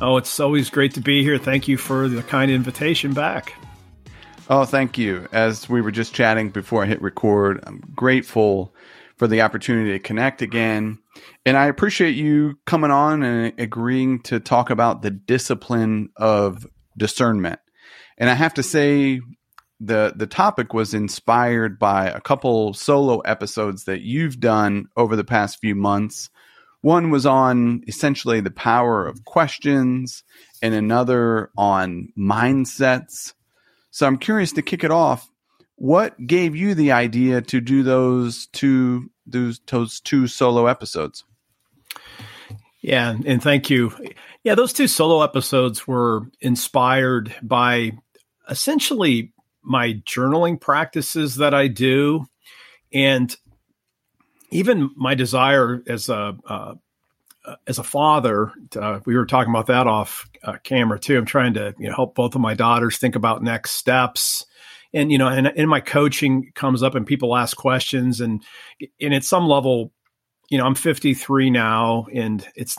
[0.00, 1.38] Oh, it's always great to be here.
[1.38, 3.54] Thank you for the kind invitation back.
[4.50, 5.28] Oh, thank you.
[5.30, 8.74] As we were just chatting before I hit record, I'm grateful
[9.22, 10.98] for the opportunity to connect again.
[11.46, 16.66] And I appreciate you coming on and agreeing to talk about the discipline of
[16.98, 17.60] discernment.
[18.18, 19.20] And I have to say,
[19.78, 25.22] the the topic was inspired by a couple solo episodes that you've done over the
[25.22, 26.28] past few months
[26.80, 30.24] one was on essentially the power of questions,
[30.60, 33.34] and another on mindsets.
[33.92, 35.30] So I'm curious to kick it off.
[35.76, 41.24] What gave you the idea to do those two those those two solo episodes?
[42.82, 43.92] Yeah, and thank you.
[44.42, 47.92] Yeah, those two solo episodes were inspired by
[48.50, 52.26] essentially my journaling practices that I do
[52.92, 53.34] and
[54.50, 56.74] even my desire as a uh,
[57.66, 61.18] as a father, uh, we were talking about that off uh, camera too.
[61.18, 64.46] I'm trying to you know, help both of my daughters think about next steps,
[64.94, 68.42] and you know, and in my coaching comes up and people ask questions, and
[69.00, 69.92] and at some level,
[70.50, 72.76] you know, I'm 53 now, and it's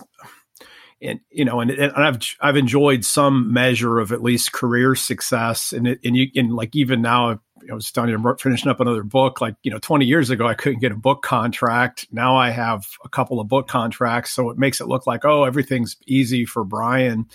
[1.03, 5.74] and you know, and, and I've I've enjoyed some measure of at least career success,
[5.74, 9.41] and it, and you and like even now, I was you, finishing up another book.
[9.41, 12.07] Like you know, 20 years ago, I couldn't get a book contract.
[12.12, 15.44] Now I have a couple of book contracts, so it makes it look like oh,
[15.44, 17.28] everything's easy for Brian.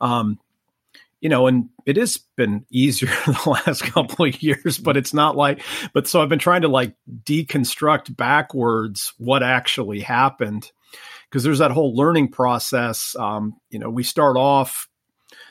[0.00, 0.38] Um,
[1.22, 5.36] you know, and it has been easier the last couple of years, but it's not
[5.36, 5.62] like,
[5.94, 10.70] but so I've been trying to like deconstruct backwards what actually happened
[11.30, 13.14] because there's that whole learning process.
[13.16, 14.88] Um, you know, we start off.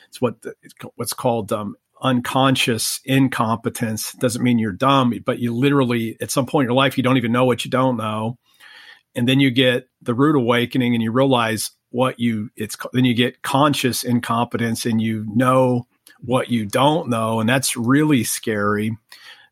[0.08, 0.54] It's what the,
[0.96, 4.12] what's called um, unconscious incompetence.
[4.12, 7.16] Doesn't mean you're dumb, but you literally at some point in your life you don't
[7.16, 8.36] even know what you don't know,
[9.14, 13.14] and then you get the root awakening and you realize what you it's then you
[13.14, 15.86] get conscious incompetence and you know
[16.20, 18.96] what you don't know and that's really scary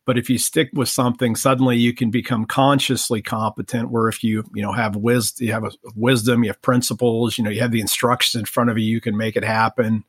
[0.06, 3.90] but if you stick with something, suddenly you can become consciously competent.
[3.90, 7.44] Where if you you know have wisdom, you have a wisdom, you have principles, you
[7.44, 10.02] know you have the instructions in front of you, you can make it happen,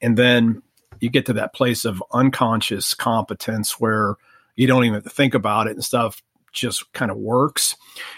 [0.00, 0.62] and then
[0.98, 4.16] you get to that place of unconscious competence where
[4.56, 6.20] you don't even think about it and stuff
[6.52, 7.76] just kind of works.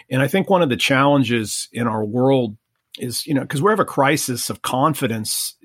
[0.08, 2.56] And I think one of the challenges in our world
[2.98, 5.56] is you know because we have a crisis of confidence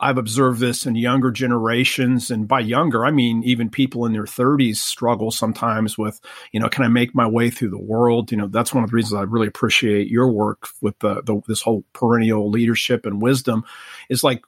[0.00, 4.24] I've observed this in younger generations, and by younger, I mean even people in their
[4.24, 6.20] 30s struggle sometimes with,
[6.52, 8.30] you know, can I make my way through the world?
[8.30, 11.40] You know, that's one of the reasons I really appreciate your work with the, the
[11.48, 13.64] this whole perennial leadership and wisdom.
[14.08, 14.44] Is like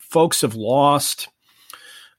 [0.00, 1.28] folks have lost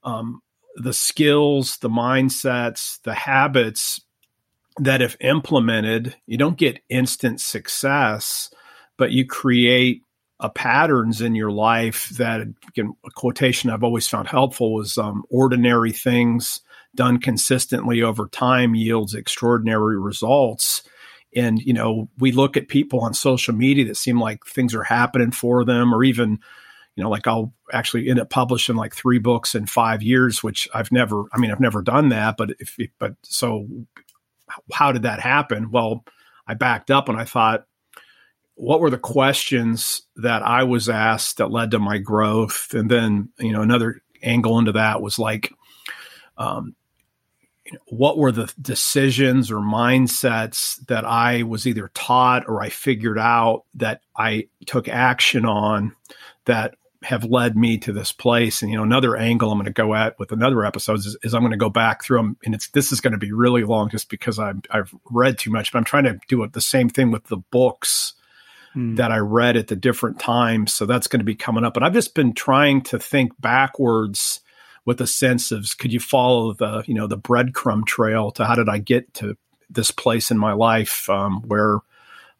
[0.03, 0.41] um,
[0.75, 3.99] the skills, the mindsets, the habits
[4.77, 8.51] that, if implemented, you don't get instant success,
[8.99, 10.03] but you create
[10.41, 15.23] uh, patterns in your life that again, a quotation I've always found helpful was um,
[15.31, 16.61] ordinary things
[16.95, 20.83] done consistently over time yields extraordinary results.
[21.35, 24.83] and you know we look at people on social media that seem like things are
[24.83, 26.39] happening for them or even
[26.95, 30.67] you know like i'll actually end up publishing like three books in five years which
[30.73, 33.67] i've never i mean i've never done that but if but so
[34.73, 36.03] how did that happen well
[36.47, 37.67] i backed up and i thought
[38.59, 43.29] what were the questions that i was asked that led to my growth and then
[43.39, 45.53] you know another angle into that was like
[46.37, 46.75] um,
[47.87, 53.65] what were the decisions or mindsets that I was either taught or I figured out
[53.75, 55.95] that I took action on
[56.45, 58.61] that have led me to this place.
[58.61, 61.33] And you know, another angle I'm going to go at with another episode is, is
[61.33, 63.63] I'm going to go back through them, and it's this is going to be really
[63.63, 65.71] long just because I've I've read too much.
[65.71, 68.13] But I'm trying to do it the same thing with the books
[68.73, 68.95] hmm.
[68.95, 70.73] that I read at the different times.
[70.73, 71.73] So that's going to be coming up.
[71.73, 74.41] But I've just been trying to think backwards
[74.85, 78.55] with a sense of could you follow the you know the breadcrumb trail to how
[78.55, 79.37] did I get to
[79.69, 81.79] this place in my life um, where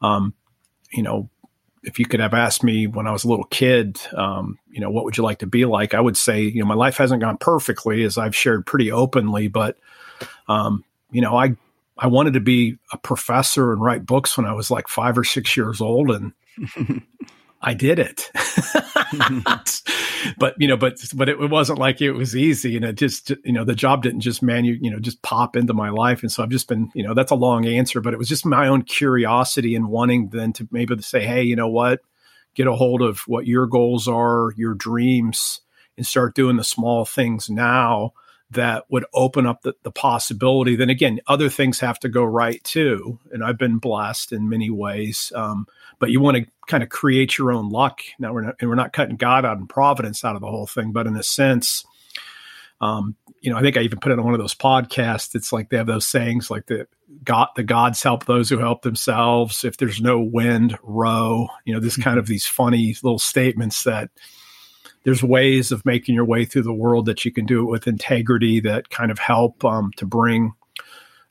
[0.02, 0.34] um,
[0.92, 1.30] you know
[1.84, 4.90] if you could have asked me when I was a little kid, um, you know,
[4.90, 5.94] what would you like to be like?
[5.94, 9.48] I would say, you know, my life hasn't gone perfectly, as I've shared pretty openly,
[9.48, 9.78] but,
[10.48, 11.56] um, you know, I
[12.02, 15.26] I wanted to be a professor and write books when I was like five or
[15.26, 16.32] six years old, and
[17.62, 18.32] I did it.
[20.38, 23.32] but you know, but but it, it, wasn't like it was easy, and it just
[23.44, 26.32] you know the job didn't just manu you know just pop into my life, and
[26.32, 28.70] so I've just been you know that's a long answer, but it was just my
[28.70, 32.00] own curiosity and wanting then to maybe to say, hey, you know what,
[32.56, 35.60] get a hold of what your goals are, your dreams,
[35.98, 38.14] and start doing the small things now
[38.52, 40.76] that would open up the, the possibility.
[40.76, 44.70] Then again, other things have to go right too, and I've been blessed in many
[44.70, 45.32] ways.
[45.36, 45.68] Um,
[46.00, 48.02] but you want to kind of create your own luck.
[48.18, 50.68] Now we're not, and we're not cutting God out and providence out of the whole
[50.68, 51.86] thing, but in a sense,
[52.82, 55.36] um, you know, I think I even put it on one of those podcasts.
[55.36, 56.88] It's like they have those sayings like the
[57.24, 59.64] God, the gods help those who help themselves.
[59.64, 61.48] If there's no wind, row.
[61.66, 64.10] You know, this kind of these funny little statements that
[65.04, 67.88] there's ways of making your way through the world that you can do it with
[67.88, 70.54] integrity that kind of help um, to bring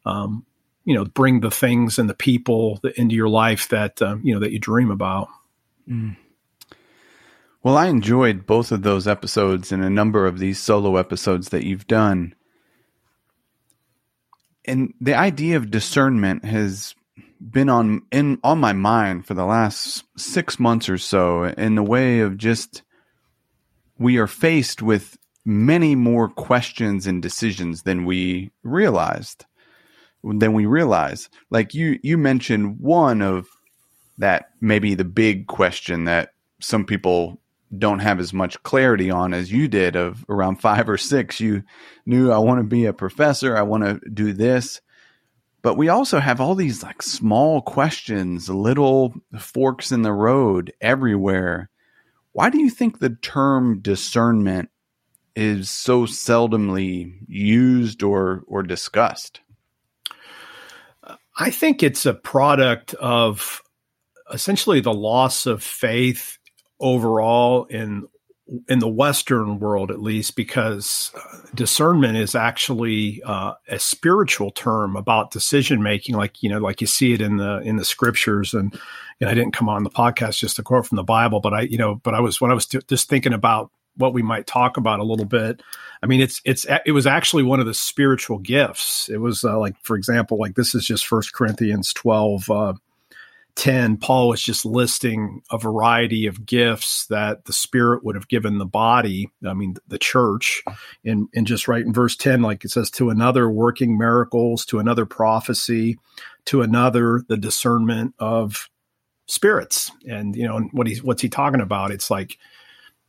[0.07, 0.45] um,
[0.85, 4.41] you know bring the things and the people into your life that um, you know
[4.41, 5.29] that you dream about.
[5.89, 6.17] Mm.
[7.63, 11.65] Well, I enjoyed both of those episodes and a number of these solo episodes that
[11.65, 12.35] you've done.
[14.65, 16.95] And the idea of discernment has
[17.41, 21.83] been on in on my mind for the last 6 months or so in the
[21.83, 22.83] way of just
[23.99, 29.45] we are faced with many more questions and decisions than we realized
[30.25, 31.29] than we realize.
[31.51, 33.49] Like you, you mentioned one of
[34.19, 37.41] that maybe the big question that some people
[37.77, 41.63] don't have as much clarity on as you did of around five or six you
[42.07, 44.81] knew i want to be a professor i want to do this
[45.61, 51.69] but we also have all these like small questions little forks in the road everywhere
[52.39, 54.69] why do you think the term discernment
[55.35, 59.41] is so seldomly used or or discussed?
[61.37, 63.61] I think it's a product of
[64.33, 66.39] essentially the loss of faith
[66.79, 68.07] overall in
[68.69, 74.97] in the Western world, at least, because uh, discernment is actually uh, a spiritual term
[74.97, 78.55] about decision making, like you know, like you see it in the in the scriptures.
[78.55, 78.73] And
[79.21, 81.53] you know, I didn't come on the podcast just to quote from the Bible, but
[81.53, 84.23] I, you know, but I was when I was t- just thinking about what we
[84.23, 85.63] might talk about a little bit.
[86.03, 89.09] I mean, it's it's it was actually one of the spiritual gifts.
[89.09, 92.49] It was uh, like, for example, like this is just First Corinthians twelve.
[92.49, 92.75] Uh,
[93.59, 98.59] 10 paul was just listing a variety of gifts that the spirit would have given
[98.59, 100.63] the body i mean the church.
[101.05, 104.79] And and just right in verse 10 like it says to another working miracles to
[104.79, 105.99] another prophecy
[106.47, 108.71] to another the discernment of
[109.29, 109.91] spirits.
[110.09, 111.91] And you know what he's what's he talking about?
[111.91, 112.39] It's like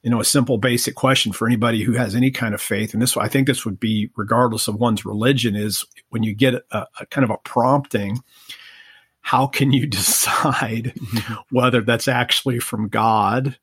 [0.03, 2.93] you know, a simple basic question for anybody who has any kind of faith.
[2.93, 6.53] And this, I think this would be regardless of one's religion is when you get
[6.71, 8.19] a, a kind of a prompting,
[9.21, 10.93] how can you decide
[11.51, 13.57] whether that's actually from God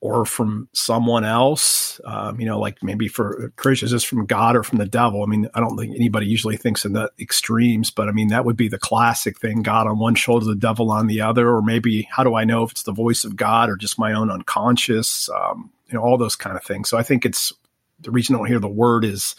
[0.00, 2.00] or from someone else.
[2.04, 5.22] Um, you know, like maybe for Christians, is from God or from the devil.
[5.22, 8.44] I mean, I don't think anybody usually thinks in the extremes, but I mean, that
[8.44, 11.48] would be the classic thing God on one shoulder, the devil on the other.
[11.48, 14.12] Or maybe, how do I know if it's the voice of God or just my
[14.12, 15.28] own unconscious?
[15.30, 16.88] Um, you know, all those kind of things.
[16.88, 17.52] So I think it's
[18.00, 19.34] the reason I don't hear the word is.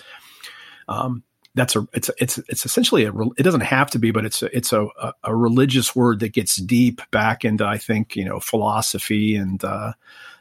[0.88, 1.24] Um,
[1.56, 4.56] that's a it's it's it's essentially a it doesn't have to be but it's a,
[4.56, 4.88] it's a,
[5.24, 9.94] a religious word that gets deep back into I think you know philosophy and uh,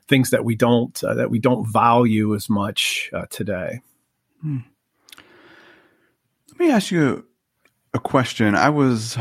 [0.06, 3.80] things that we don't uh, that we don't value as much uh, today.
[4.42, 4.58] Hmm.
[6.50, 7.24] Let me ask you
[7.94, 8.54] a question.
[8.54, 9.16] I was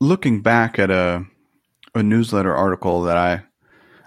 [0.00, 1.24] looking back at a
[1.94, 3.42] a newsletter article that I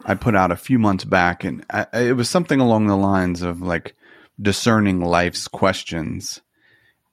[0.05, 3.41] I put out a few months back, and I, it was something along the lines
[3.41, 3.95] of like
[4.41, 6.41] discerning life's questions.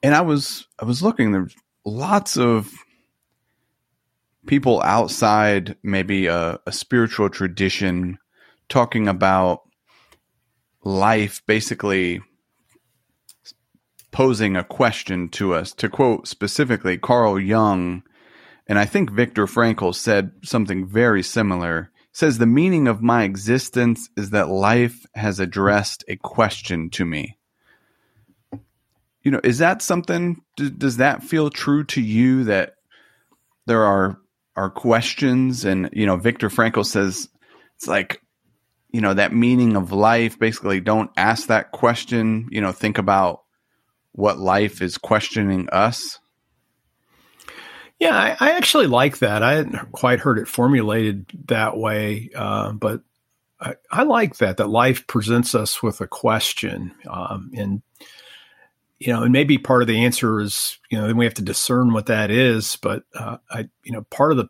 [0.03, 1.55] And I was I was looking there's
[1.85, 2.73] lots of
[4.47, 8.19] people outside maybe a, a spiritual tradition
[8.69, 9.61] talking about
[10.85, 12.21] life basically
[14.11, 15.73] posing a question to us.
[15.75, 18.03] To quote specifically Carl Jung,
[18.67, 21.91] and I think Viktor Frankl said something very similar.
[22.15, 27.39] Says the meaning of my existence is that life has addressed a question to me.
[29.23, 30.43] You know, is that something?
[30.57, 32.75] Does that feel true to you that
[33.67, 34.19] there are
[34.57, 35.65] are questions?
[35.65, 37.29] And you know, Viktor Frankl says
[37.77, 38.21] it's like
[38.91, 40.39] you know that meaning of life.
[40.39, 42.49] Basically, don't ask that question.
[42.51, 43.43] You know, think about
[44.13, 46.19] what life is questioning us?
[47.99, 49.45] Yeah, I, I, actually like that.
[49.45, 53.03] I hadn't quite heard it formulated that way, uh, but
[53.61, 57.81] I, I, like that that life presents us with a question, um, and
[59.07, 61.43] you know, and maybe part of the answer is you know then we have to
[61.43, 62.77] discern what that is.
[62.77, 64.49] But uh, I, you know, part of the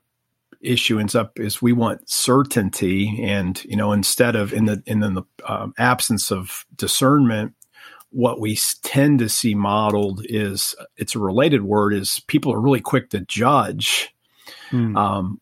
[0.60, 5.00] issue ends up is we want certainty, and you know, instead of in the in
[5.00, 7.54] the um, absence of discernment,
[8.10, 12.80] what we tend to see modeled is it's a related word is people are really
[12.80, 14.14] quick to judge
[14.70, 14.96] mm.
[14.96, 15.40] um,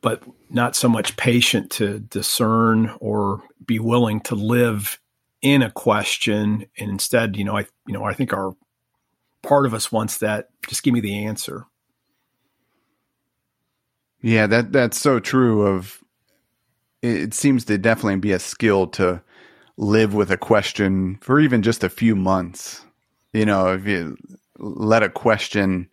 [0.00, 5.00] but not so much patient to discern or be willing to live
[5.42, 8.54] in a question and instead you know i you know i think our
[9.42, 11.64] part of us wants that just give me the answer
[14.20, 16.02] yeah that that's so true of
[17.02, 19.22] it seems to definitely be a skill to
[19.76, 22.84] live with a question for even just a few months.
[23.32, 24.16] You know, if you
[24.58, 25.88] let a question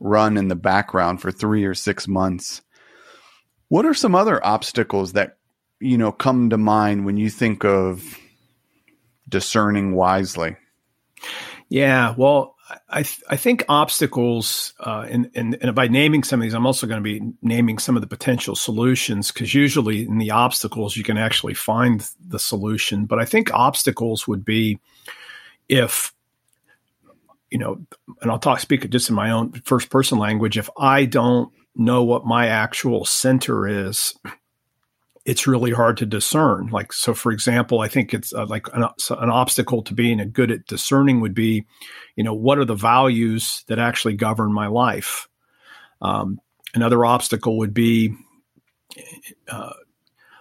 [0.00, 2.62] run in the background for three or six months,
[3.68, 5.36] what are some other obstacles that,
[5.80, 8.18] you know, come to mind when you think of
[9.28, 10.56] discerning wisely?
[11.68, 12.56] Yeah, well,
[12.88, 16.66] I th- I think obstacles, uh, and, and and by naming some of these, I'm
[16.66, 20.96] also going to be naming some of the potential solutions because usually in the obstacles
[20.96, 23.06] you can actually find the solution.
[23.06, 24.78] But I think obstacles would be
[25.68, 26.12] if
[27.50, 27.80] you know,
[28.20, 30.58] and I'll talk speak just in my own first person language.
[30.58, 34.14] If I don't know what my actual center is,
[35.28, 36.68] it's really hard to discern.
[36.68, 40.24] Like, so for example, I think it's uh, like an, an, obstacle to being a
[40.24, 41.66] good at discerning would be,
[42.16, 45.28] you know, what are the values that actually govern my life?
[46.00, 46.40] Um,
[46.72, 48.14] another obstacle would be
[49.48, 49.74] uh,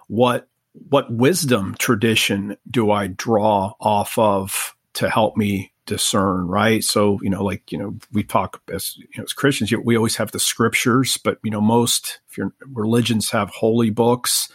[0.07, 6.83] what what wisdom tradition do I draw off of to help me discern, right?
[6.83, 10.17] So, you know, like, you know, we talk as, you know, as Christians, we always
[10.17, 14.49] have the scriptures, but, you know, most if religions have holy books.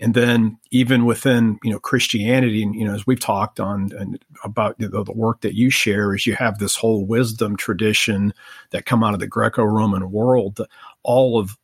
[0.00, 4.18] And then even within, you know, Christianity, and, you know, as we've talked on and
[4.42, 8.32] about you know, the work that you share is you have this whole wisdom tradition
[8.70, 10.60] that come out of the Greco-Roman world.
[11.04, 11.56] All of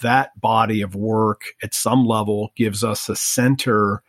[0.00, 4.02] that body of work at some level gives us a center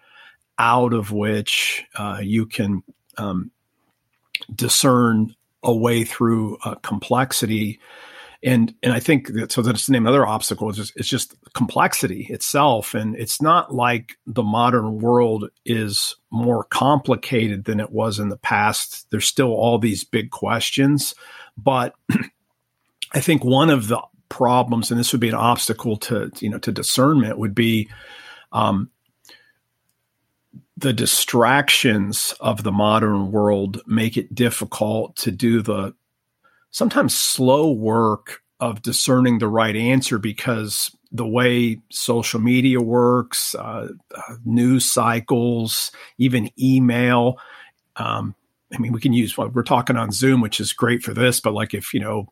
[0.60, 2.84] out of which uh, you can
[3.18, 3.52] um,
[4.54, 7.80] discern a way through uh, complexity.
[8.44, 11.08] And and I think that so that's the name of other obstacle is just, it's
[11.08, 12.94] just complexity itself.
[12.94, 18.38] And it's not like the modern world is more complicated than it was in the
[18.38, 19.08] past.
[19.12, 21.16] There's still all these big questions.
[21.58, 21.96] But
[23.14, 26.58] I think one of the problems, and this would be an obstacle to, you know,
[26.58, 27.90] to discernment would be
[28.52, 28.90] um,
[30.84, 35.96] the distractions of the modern world make it difficult to do the
[36.72, 43.88] sometimes slow work of discerning the right answer because the way social media works, uh,
[44.14, 47.38] uh, news cycles, even email.
[47.96, 48.36] Um,
[48.74, 51.40] I mean, we can use, what we're talking on Zoom, which is great for this,
[51.40, 52.28] but like if, you know,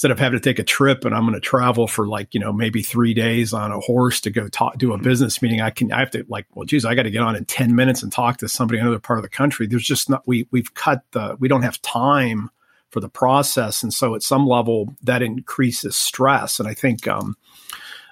[0.00, 2.40] instead of having to take a trip and I'm going to travel for like, you
[2.40, 5.68] know, maybe three days on a horse to go talk, do a business meeting, I
[5.68, 8.02] can, I have to like, well, geez, I got to get on in 10 minutes
[8.02, 9.66] and talk to somebody in another part of the country.
[9.66, 12.48] There's just not, we, we've cut the, we don't have time
[12.88, 13.82] for the process.
[13.82, 16.58] And so at some level that increases stress.
[16.60, 17.36] And I think, um,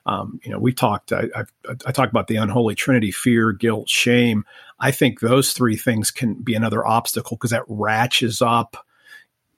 [0.04, 1.44] um, you know, we talked, I, I,
[1.86, 4.44] I talked about the unholy trinity, fear, guilt, shame.
[4.78, 8.84] I think those three things can be another obstacle because that ratchets up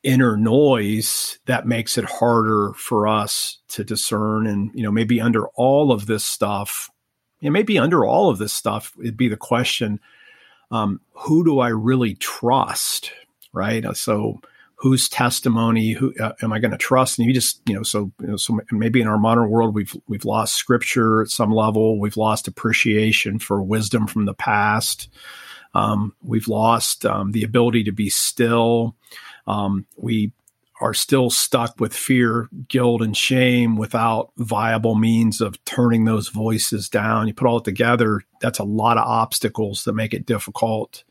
[0.03, 5.49] inner noise that makes it harder for us to discern and you know maybe under
[5.49, 6.91] all of this stuff
[7.43, 10.01] and maybe under all of this stuff it'd be the question
[10.71, 13.13] um, who do i really trust
[13.53, 14.41] right so
[14.81, 17.19] whose testimony who uh, am I going to trust?
[17.19, 19.95] And you just you know so you know, so maybe in our modern world we've
[20.09, 22.01] we've lost scripture at some level.
[22.01, 25.11] We've lost appreciation for wisdom from the past.
[25.75, 28.97] Um, we've lost um, the ability to be still.
[29.47, 30.33] Um, we
[30.81, 36.89] are still stuck with fear, guilt, and shame without viable means of turning those voices
[36.89, 37.29] down.
[37.29, 41.05] You put all it together, that's a lot of obstacles that make it difficult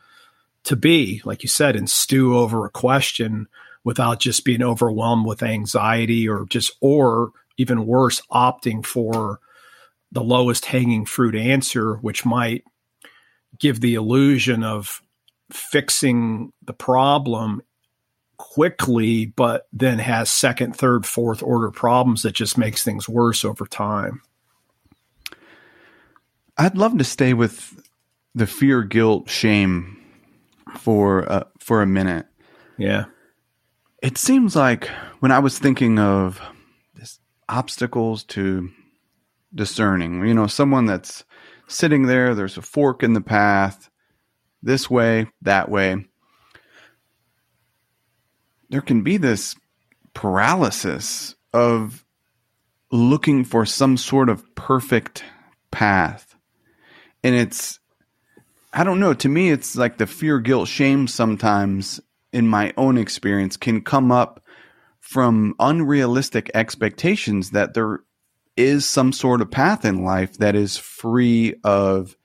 [0.64, 3.48] to be, like you said, and stew over a question
[3.84, 9.40] without just being overwhelmed with anxiety or just, or even worse, opting for
[10.12, 12.64] the lowest hanging fruit answer, which might
[13.60, 15.02] give the illusion of
[15.52, 17.62] fixing the problem
[18.40, 23.68] quickly, but then has second, third, fourth order problems that just makes things worse over
[23.68, 24.22] time.
[26.58, 27.86] I'd love to stay with
[28.34, 29.98] the fear, guilt, shame
[30.78, 32.26] for uh, for a minute.
[32.78, 33.06] Yeah.
[34.02, 34.88] It seems like
[35.20, 36.42] when I was thinking of
[36.96, 37.20] this
[37.50, 38.70] obstacles to
[39.54, 41.26] discerning, you know, someone that's
[41.68, 43.90] sitting there, there's a fork in the path,
[44.64, 46.09] this way, that way
[48.70, 49.56] there can be this
[50.14, 52.06] paralysis of
[52.92, 55.24] looking for some sort of perfect
[55.72, 56.36] path.
[57.24, 57.80] And it's,
[58.74, 62.00] I don't know, to me, it's like the fear, guilt, shame sometimes
[62.32, 64.44] in my own experience can come up
[65.00, 68.02] from unrealistic expectations that there
[68.56, 72.16] is some sort of path in life that is free of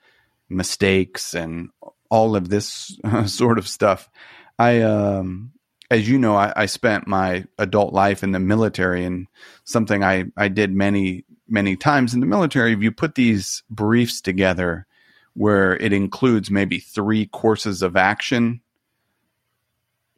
[0.48, 1.70] mistakes and
[2.10, 4.10] all of this sort of stuff.
[4.58, 5.53] I um
[5.90, 9.26] as you know, I, I, spent my adult life in the military, and
[9.64, 12.72] something I, I did many, many times in the military.
[12.72, 14.86] If you put these briefs together
[15.34, 18.60] where it includes maybe three courses of action,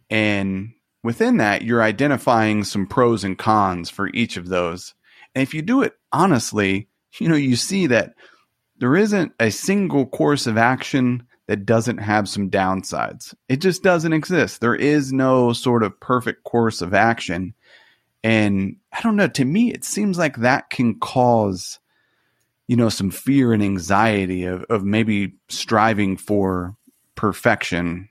[0.08, 4.94] and within that, you're identifying some pros and cons for each of those.
[5.34, 8.14] And if you do it honestly, you know, you see that
[8.78, 13.34] there isn't a single course of action that doesn't have some downsides.
[13.48, 14.60] It just doesn't exist.
[14.60, 17.54] There is no sort of perfect course of action.
[18.24, 21.78] And I don't know, to me, it seems like that can cause,
[22.66, 26.74] you know, some fear and anxiety of, of maybe striving for
[27.14, 28.08] perfection.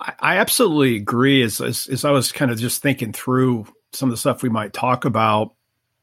[0.00, 1.42] I absolutely agree.
[1.42, 4.50] As, as, as I was kind of just thinking through some of the stuff we
[4.50, 5.54] might talk about,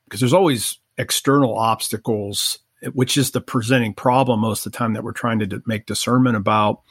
[0.06, 2.58] because there's always external obstacles
[2.94, 6.36] which is the presenting problem most of the time that we're trying to make discernment
[6.36, 6.82] about.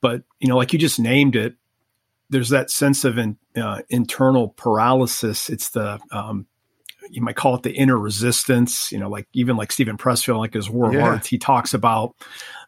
[0.00, 1.54] But you know, like you just named it,
[2.30, 5.48] there's that sense of in, uh, internal paralysis.
[5.48, 6.46] It's the um,
[7.10, 8.90] you might call it the inner resistance.
[8.90, 11.04] You know, like even like Steven Pressfield, like his War of yeah.
[11.04, 12.14] Arts, he talks about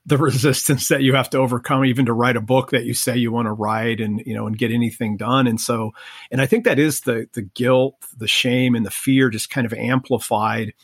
[0.06, 3.16] the resistance that you have to overcome even to write a book that you say
[3.16, 5.92] you want to write and you know and get anything done and so
[6.30, 9.66] and i think that is the the guilt the shame and the fear just kind
[9.66, 10.74] of amplified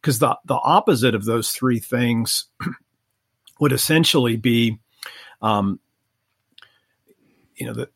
[0.00, 2.46] because the the opposite of those three things
[3.60, 4.78] would essentially be
[5.42, 5.78] um
[7.56, 7.88] you know the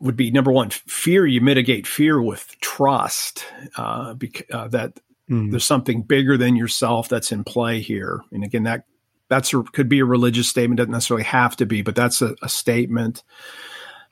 [0.00, 4.98] would be number one fear you mitigate fear with trust uh, bec- uh that
[5.30, 5.50] mm.
[5.50, 8.22] there's something bigger than yourself that's in play here.
[8.32, 8.84] And again that
[9.28, 12.34] that's a, could be a religious statement doesn't necessarily have to be but that's a,
[12.42, 13.22] a statement.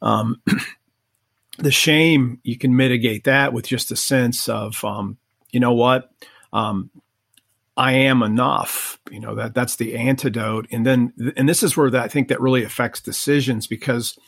[0.01, 0.41] Um,
[1.59, 5.19] the shame you can mitigate that with just a sense of um,
[5.51, 6.11] you know what
[6.53, 6.91] um,
[7.77, 8.99] I am enough.
[9.11, 10.67] You know that that's the antidote.
[10.71, 14.19] And then, and this is where that, I think that really affects decisions because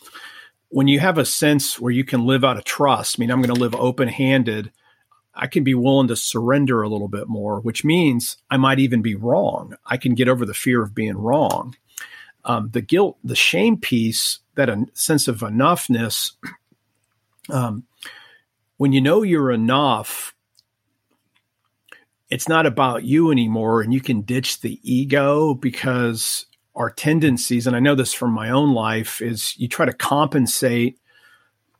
[0.68, 3.42] when you have a sense where you can live out of trust, I mean, I'm
[3.42, 4.72] going to live open handed.
[5.34, 9.02] I can be willing to surrender a little bit more, which means I might even
[9.02, 9.76] be wrong.
[9.84, 11.76] I can get over the fear of being wrong.
[12.44, 16.32] Um, the guilt, the shame piece, that a sense of enoughness.
[17.50, 17.84] Um,
[18.78, 20.31] when you know you're enough,
[22.32, 27.76] it's not about you anymore, and you can ditch the ego because our tendencies, and
[27.76, 30.98] I know this from my own life, is you try to compensate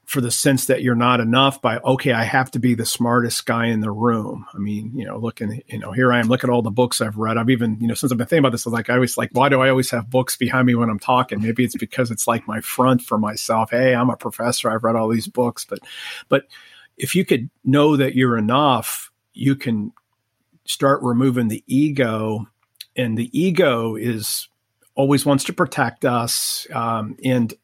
[0.05, 3.47] for the sense that you're not enough by okay i have to be the smartest
[3.47, 4.45] guy in the room.
[4.53, 7.01] I mean you know looking you know here i am look at all the books
[7.01, 7.39] i've read.
[7.39, 9.49] I've even you know since i've been thinking about this like i always like why
[9.49, 11.41] do i always have books behind me when i'm talking?
[11.41, 13.71] Maybe it's because it's like my front for myself.
[13.71, 14.71] Hey i'm a professor.
[14.71, 15.65] I've read all these books.
[15.65, 15.79] But
[16.29, 16.47] but
[16.99, 19.93] if you could know that you're enough you can
[20.65, 22.47] start removing the ego
[22.97, 24.49] and the ego is
[24.95, 27.55] always wants to protect us um, and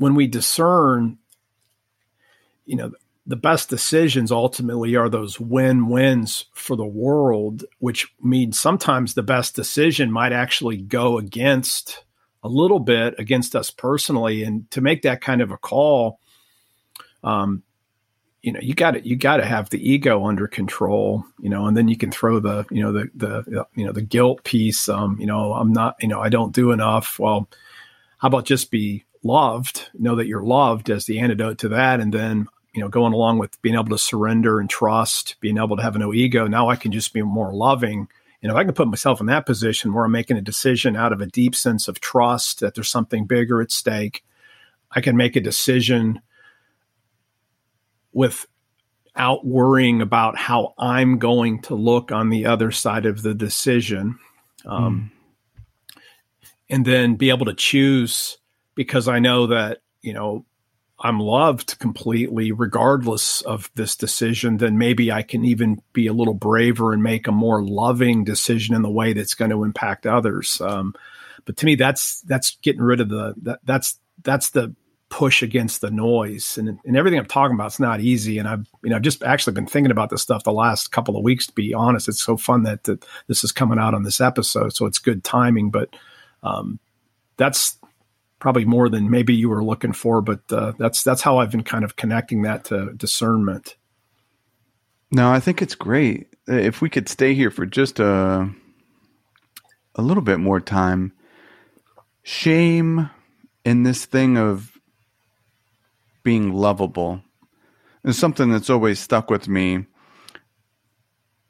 [0.00, 1.18] when we discern,
[2.64, 2.90] you know,
[3.26, 9.22] the best decisions ultimately are those win wins for the world, which means sometimes the
[9.22, 12.02] best decision might actually go against
[12.42, 14.42] a little bit against us personally.
[14.42, 16.18] And to make that kind of a call,
[17.22, 17.62] um,
[18.42, 21.66] you know, you got to you got to have the ego under control, you know,
[21.66, 24.88] and then you can throw the you know the the you know the guilt piece.
[24.88, 27.18] Um, you know, I'm not, you know, I don't do enough.
[27.18, 27.48] Well,
[28.18, 29.90] how about just be loved?
[29.94, 33.38] Know that you're loved as the antidote to that, and then you know, going along
[33.38, 36.46] with being able to surrender and trust, being able to have no ego.
[36.46, 38.08] Now I can just be more loving.
[38.42, 41.12] And if I can put myself in that position where I'm making a decision out
[41.12, 44.24] of a deep sense of trust that there's something bigger at stake,
[44.92, 46.22] I can make a decision
[48.12, 54.18] without worrying about how I'm going to look on the other side of the decision.
[54.64, 56.00] Um, mm.
[56.68, 58.38] And then be able to choose
[58.76, 60.44] because I know that, you know,
[61.02, 66.34] I'm loved completely, regardless of this decision, then maybe I can even be a little
[66.34, 70.60] braver and make a more loving decision in the way that's going to impact others.
[70.60, 70.94] Um,
[71.46, 74.74] but to me, that's that's getting rid of the that, that's that's the
[75.10, 78.38] push against the noise and, and everything I'm talking about is not easy.
[78.38, 81.16] And I've, you know, I've just actually been thinking about this stuff the last couple
[81.16, 84.04] of weeks, to be honest, it's so fun that, that this is coming out on
[84.04, 84.72] this episode.
[84.72, 85.94] So it's good timing, but,
[86.44, 86.78] um,
[87.36, 87.76] that's
[88.38, 91.64] probably more than maybe you were looking for, but, uh, that's, that's how I've been
[91.64, 93.76] kind of connecting that to discernment.
[95.10, 96.28] No, I think it's great.
[96.46, 98.48] If we could stay here for just a,
[99.96, 101.12] a little bit more time,
[102.22, 103.10] shame
[103.64, 104.70] in this thing of
[106.22, 107.22] being lovable
[108.04, 109.86] is something that's always stuck with me.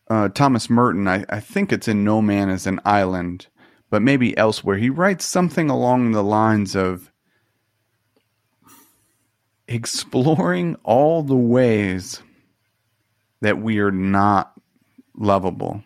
[0.08, 3.46] Uh, Thomas Merton, I, I think it's in No Man is an Island,
[3.90, 4.76] but maybe elsewhere.
[4.76, 7.12] He writes something along the lines of
[9.68, 12.22] exploring all the ways
[13.40, 14.52] that we are not
[15.16, 15.82] lovable.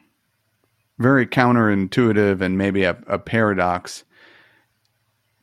[0.99, 4.05] Very counterintuitive and maybe a, a paradox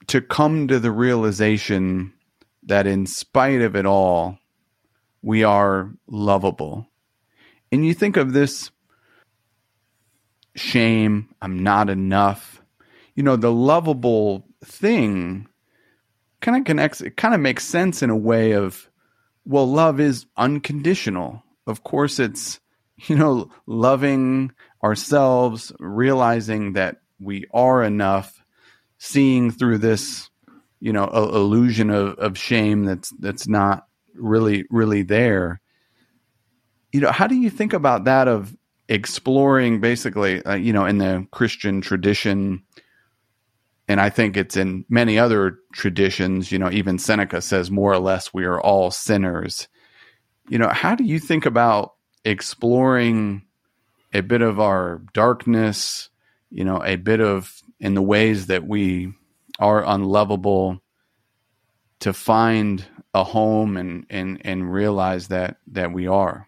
[0.07, 2.13] to come to the realization
[2.63, 4.37] that in spite of it all,
[5.21, 6.87] we are lovable.
[7.71, 8.71] And you think of this
[10.55, 12.61] shame, I'm not enough.
[13.15, 15.47] You know, the lovable thing
[16.41, 18.89] kind of connects, it kind of makes sense in a way of,
[19.45, 21.43] well, love is unconditional.
[21.67, 22.59] Of course, it's,
[23.07, 24.51] you know, loving
[24.83, 28.43] ourselves, realizing that we are enough,
[28.97, 30.30] seeing through this
[30.81, 35.61] you know a, illusion of, of shame that's that's not really really there.
[36.91, 38.57] You know how do you think about that of
[38.89, 42.63] exploring basically uh, you know in the christian tradition?
[43.87, 47.99] And i think it's in many other traditions you know even seneca says more or
[47.99, 49.69] less we are all sinners.
[50.49, 51.93] You know how do you think about
[52.25, 53.43] exploring
[54.13, 56.09] a bit of our darkness
[56.49, 59.13] you know a bit of in the ways that we
[59.59, 60.81] are unlovable
[61.99, 66.47] to find a home and and and realize that that we are.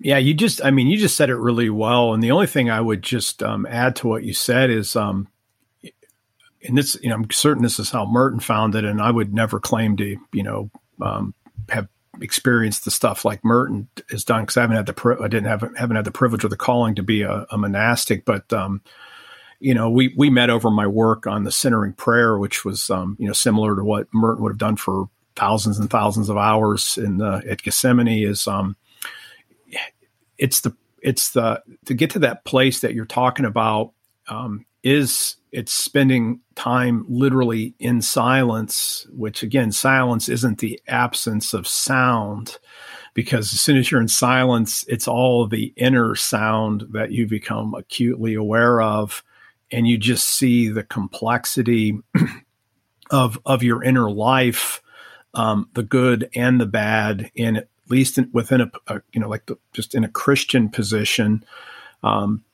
[0.00, 2.14] Yeah you just i mean you just said it really well.
[2.14, 5.28] And the only thing i would just um, add to what you said is um
[6.62, 9.32] and this you know i'm certain this is how merton found it and i would
[9.32, 11.34] never claim to you know um,
[11.68, 11.88] have
[12.20, 15.46] experienced the stuff like merton has done because i haven't had the pri- i didn't
[15.46, 18.24] have haven't had the privilege or the calling to be a, a monastic.
[18.24, 18.82] But um
[19.60, 23.16] you know, we we met over my work on the centering prayer, which was um,
[23.18, 26.98] you know similar to what Merton would have done for thousands and thousands of hours
[26.98, 28.26] in the, at Gethsemani.
[28.26, 28.76] Is um,
[30.38, 33.92] it's the it's the to get to that place that you're talking about
[34.28, 41.66] um, is it's spending time literally in silence, which again, silence isn't the absence of
[41.66, 42.58] sound
[43.14, 47.74] because as soon as you're in silence, it's all the inner sound that you become
[47.74, 49.24] acutely aware of
[49.70, 51.98] and you just see the complexity
[53.10, 54.82] of of your inner life,
[55.34, 59.28] um, the good and the bad, in at least in, within a, a, you know
[59.28, 61.44] like the, just in a Christian position.
[62.02, 62.44] Um,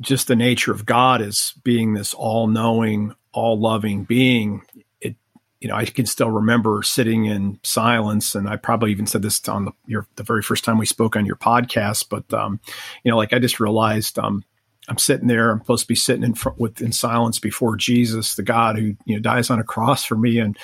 [0.00, 4.62] just the nature of God as being this all knowing, all loving being.
[5.00, 5.16] It,
[5.60, 9.46] you know, I can still remember sitting in silence, and I probably even said this
[9.48, 12.08] on the your, the very first time we spoke on your podcast.
[12.08, 12.60] But um,
[13.04, 14.44] you know, like I just realized um,
[14.88, 15.50] I'm sitting there.
[15.50, 18.96] I'm supposed to be sitting in front with in silence before Jesus, the God who
[19.04, 20.56] you know dies on a cross for me, and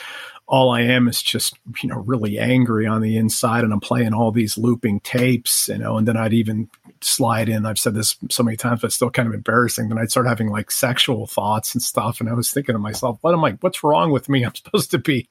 [0.46, 4.14] all I am is just you know really angry on the inside, and I'm playing
[4.14, 6.68] all these looping tapes, you know, and then I'd even
[7.00, 7.66] slide in.
[7.66, 9.88] I've said this so many times, but it's still kind of embarrassing.
[9.88, 13.18] Then I'd start having like sexual thoughts and stuff, and I was thinking to myself,
[13.22, 13.52] "What am I?
[13.60, 14.44] What's wrong with me?
[14.44, 15.28] I'm supposed to be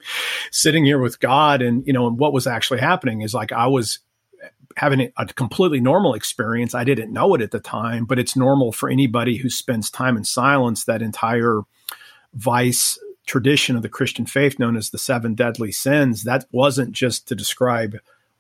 [0.52, 3.68] sitting here with God." And you know, and what was actually happening is like I
[3.68, 4.00] was
[4.78, 6.74] having a completely normal experience.
[6.74, 10.18] I didn't know it at the time, but it's normal for anybody who spends time
[10.18, 10.86] in silence.
[10.86, 11.62] That entire
[12.34, 17.28] vice tradition of the Christian faith, known as the seven deadly sins, that wasn't just
[17.28, 17.98] to describe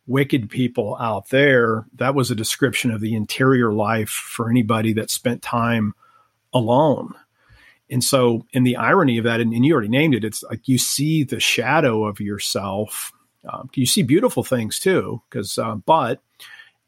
[0.07, 1.85] wicked people out there.
[1.95, 5.93] That was a description of the interior life for anybody that spent time
[6.53, 7.13] alone.
[7.89, 10.67] And so, in the irony of that, and, and you already named it, it's like
[10.67, 13.11] you see the shadow of yourself.
[13.47, 16.21] Um, you see beautiful things too, because uh, but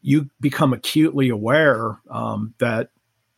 [0.02, 2.90] you become acutely aware um, that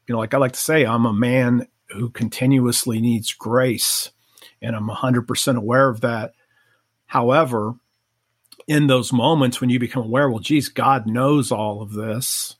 [0.06, 4.10] you know, like I like to say, I'm a man who continuously needs grace,
[4.60, 6.32] and I'm 100% aware of that.
[7.06, 7.74] However,
[8.66, 12.56] in those moments when you become aware, well, geez, God knows all of this.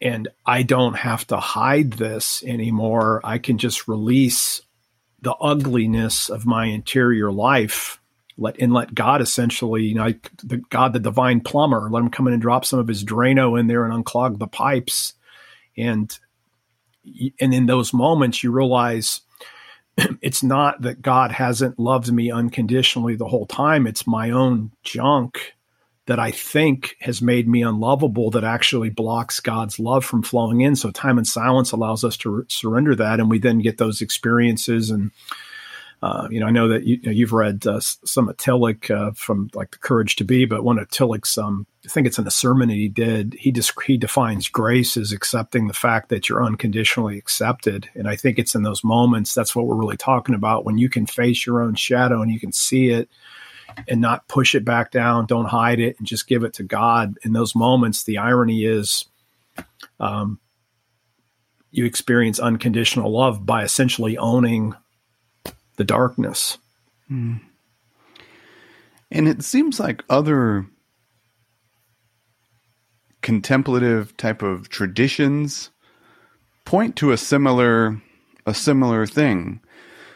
[0.00, 3.20] And I don't have to hide this anymore.
[3.22, 4.62] I can just release
[5.20, 7.99] the ugliness of my interior life
[8.40, 12.26] let and let God essentially, you know, the God, the divine plumber, let him come
[12.26, 15.12] in and drop some of his Drano in there and unclog the pipes.
[15.76, 16.18] And
[17.40, 19.20] and in those moments you realize
[20.22, 23.86] it's not that God hasn't loved me unconditionally the whole time.
[23.86, 25.54] It's my own junk
[26.06, 30.74] that I think has made me unlovable that actually blocks God's love from flowing in.
[30.74, 34.00] So time and silence allows us to re- surrender that, and we then get those
[34.00, 34.90] experiences.
[34.90, 35.12] And
[36.02, 39.50] uh, you know, I know that you, have read uh, some of Tillich uh, from
[39.54, 42.30] like the Courage to Be, but one of Tillich's um, I think it's in a
[42.30, 43.34] sermon he did.
[43.38, 48.38] He he defines grace as accepting the fact that you're unconditionally accepted, and I think
[48.38, 51.60] it's in those moments that's what we're really talking about when you can face your
[51.60, 53.10] own shadow and you can see it
[53.86, 55.26] and not push it back down.
[55.26, 57.16] Don't hide it and just give it to God.
[57.24, 59.04] In those moments, the irony is,
[60.00, 60.40] um,
[61.70, 64.74] you experience unconditional love by essentially owning
[65.80, 66.58] the darkness.
[67.10, 67.40] Mm.
[69.10, 70.66] And it seems like other
[73.22, 75.70] contemplative type of traditions
[76.66, 77.98] point to a similar
[78.44, 79.62] a similar thing.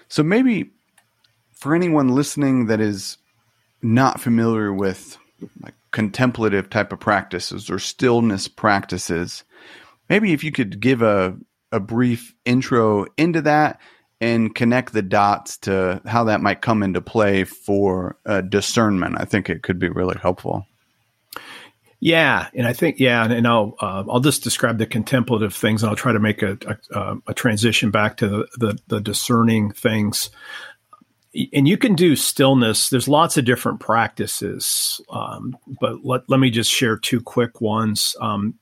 [0.09, 0.71] So maybe
[1.55, 3.17] for anyone listening that is
[3.81, 5.17] not familiar with
[5.63, 9.45] like contemplative type of practices or stillness practices,
[10.11, 11.39] maybe if you could give a
[11.73, 13.81] a brief intro into that
[14.25, 19.27] and connect the dots to how that might come into play for uh, discernment, I
[19.27, 20.67] think it could be really helpful.
[22.01, 25.91] Yeah, and I think yeah, and, I'll uh, I'll just describe the contemplative things, and
[25.91, 26.59] I'll try to make a,
[26.91, 30.31] a, a transition back to the, the, the discerning things.
[31.53, 32.91] And you can do stillness.
[32.91, 38.17] There's lots of different practices, um, but let let me just share two quick ones.
[38.21, 38.59] Um,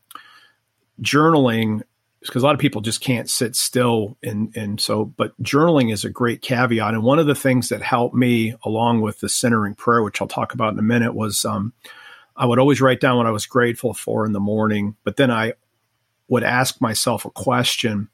[1.01, 1.83] journaling
[2.27, 6.05] because a lot of people just can't sit still and and so but journaling is
[6.05, 9.75] a great caveat and one of the things that helped me along with the centering
[9.75, 11.73] prayer which i'll talk about in a minute was um,
[12.37, 15.31] I would always write down what I was grateful for in the morning, but then
[15.31, 15.55] I
[16.29, 18.09] would ask myself a question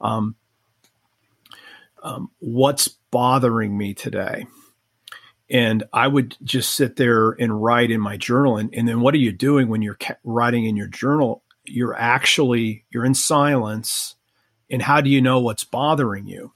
[0.00, 0.34] um,
[2.02, 4.46] um, What's bothering me today?
[5.50, 8.56] And I would just sit there and write in my journal.
[8.56, 11.42] And, and then what are you doing when you're writing in your journal?
[11.64, 14.16] You're actually, you're in silence.
[14.70, 16.52] And how do you know what's bothering you?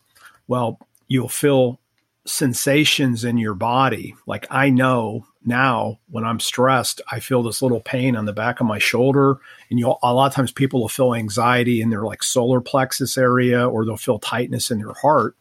[0.46, 1.80] Well, you'll feel
[2.26, 4.14] sensations in your body.
[4.26, 8.60] Like I know now when I'm stressed, I feel this little pain on the back
[8.60, 9.38] of my shoulder.
[9.70, 13.18] And you a lot of times people will feel anxiety in their like solar plexus
[13.18, 15.36] area or they'll feel tightness in their heart.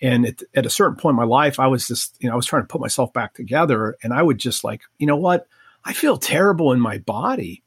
[0.00, 2.36] And at, at a certain point in my life, I was just, you know, I
[2.36, 5.46] was trying to put myself back together and I would just like, you know what?
[5.84, 7.62] I feel terrible in my body.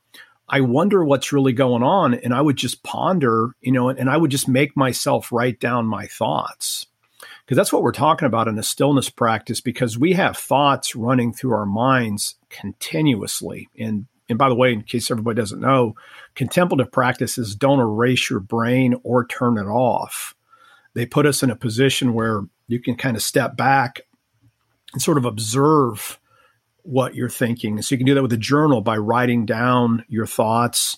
[0.52, 2.14] I wonder what's really going on.
[2.14, 5.62] And I would just ponder, you know, and, and I would just make myself write
[5.62, 6.88] down my thoughts
[7.46, 11.34] because that's what we're talking about in a stillness practice because we have thoughts running
[11.34, 15.96] through our minds continuously and and by the way in case everybody doesn't know
[16.36, 20.34] contemplative practices don't erase your brain or turn it off
[20.94, 24.02] they put us in a position where you can kind of step back
[24.94, 26.20] and sort of observe
[26.84, 30.26] what you're thinking so you can do that with a journal by writing down your
[30.26, 30.98] thoughts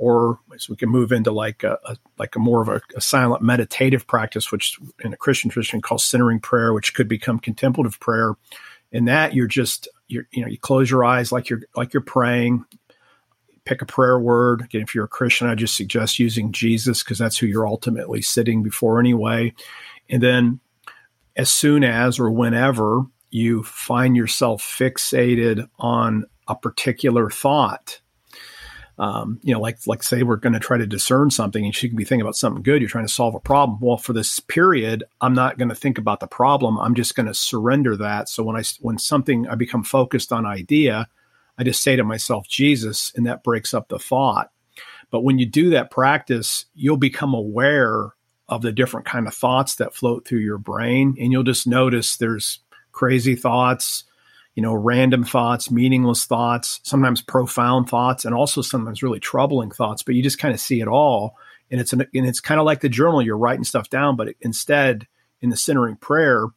[0.00, 3.02] or so we can move into like a, a like a more of a, a,
[3.02, 8.00] silent meditative practice, which in a Christian tradition called centering prayer, which could become contemplative
[8.00, 8.34] prayer.
[8.92, 12.00] In that, you're just you you know you close your eyes like you're like you're
[12.00, 12.64] praying.
[13.66, 14.62] Pick a prayer word.
[14.62, 18.22] Again, if you're a Christian, I just suggest using Jesus because that's who you're ultimately
[18.22, 19.52] sitting before anyway.
[20.08, 20.60] And then,
[21.36, 28.00] as soon as or whenever you find yourself fixated on a particular thought,
[28.98, 31.88] um, you know, like like say we're going to try to discern something, and she
[31.88, 32.82] can be thinking about something good.
[32.82, 33.78] You're trying to solve a problem.
[33.80, 36.78] Well, for this period, I'm not going to think about the problem.
[36.78, 38.28] I'm just going to surrender that.
[38.28, 41.08] So when I when something I become focused on idea,
[41.56, 44.50] I just say to myself, Jesus, and that breaks up the thought.
[45.10, 48.12] But when you do that practice, you'll become aware
[48.50, 51.16] of the different kind of thoughts that float through your brain.
[51.18, 52.58] And you'll just notice there's
[53.00, 54.04] crazy thoughts,
[54.54, 60.02] you know, random thoughts, meaningless thoughts, sometimes profound thoughts, and also sometimes really troubling thoughts.
[60.02, 61.34] But you just kind of see it all.
[61.70, 63.22] And it's an, and it's kind of like the journal.
[63.22, 65.06] You're writing stuff down, but instead,
[65.40, 66.48] in the centering prayer,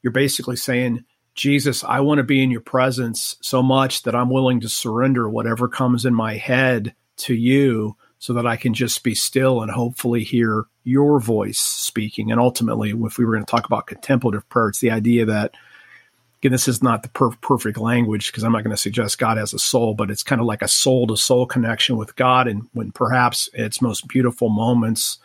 [0.00, 4.30] you're basically saying, Jesus, I want to be in your presence so much that I'm
[4.30, 9.04] willing to surrender whatever comes in my head to you so that I can just
[9.04, 12.32] be still and hopefully hear your voice speaking.
[12.32, 15.54] And ultimately, if we were going to talk about contemplative prayer, it's the idea that,
[16.40, 19.36] again, this is not the per- perfect language because I'm not going to suggest God
[19.36, 22.48] has a soul, but it's kind of like a soul to soul connection with God.
[22.48, 25.18] And when perhaps its most beautiful moments,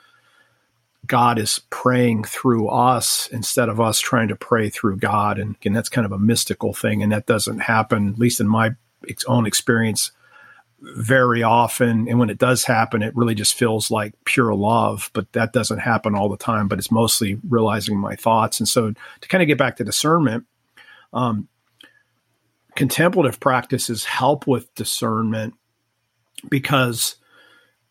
[1.08, 5.40] God is praying through us instead of us trying to pray through God.
[5.40, 7.02] And again, that's kind of a mystical thing.
[7.02, 8.72] And that doesn't happen, at least in my
[9.28, 10.12] own experience,
[10.82, 12.10] very often.
[12.10, 15.80] And when it does happen, it really just feels like pure love, but that doesn't
[15.80, 16.68] happen all the time.
[16.68, 18.60] But it's mostly realizing my thoughts.
[18.60, 20.46] And so to kind of get back to discernment,
[21.14, 21.48] um,
[22.76, 25.54] contemplative practices help with discernment
[26.50, 27.16] because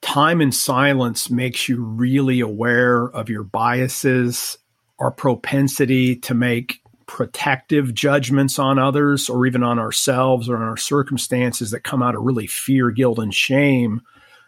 [0.03, 4.59] time in silence makes you really aware of your biases
[4.99, 10.77] our propensity to make protective judgments on others or even on ourselves or on our
[10.77, 14.01] circumstances that come out of really fear, guilt, and shame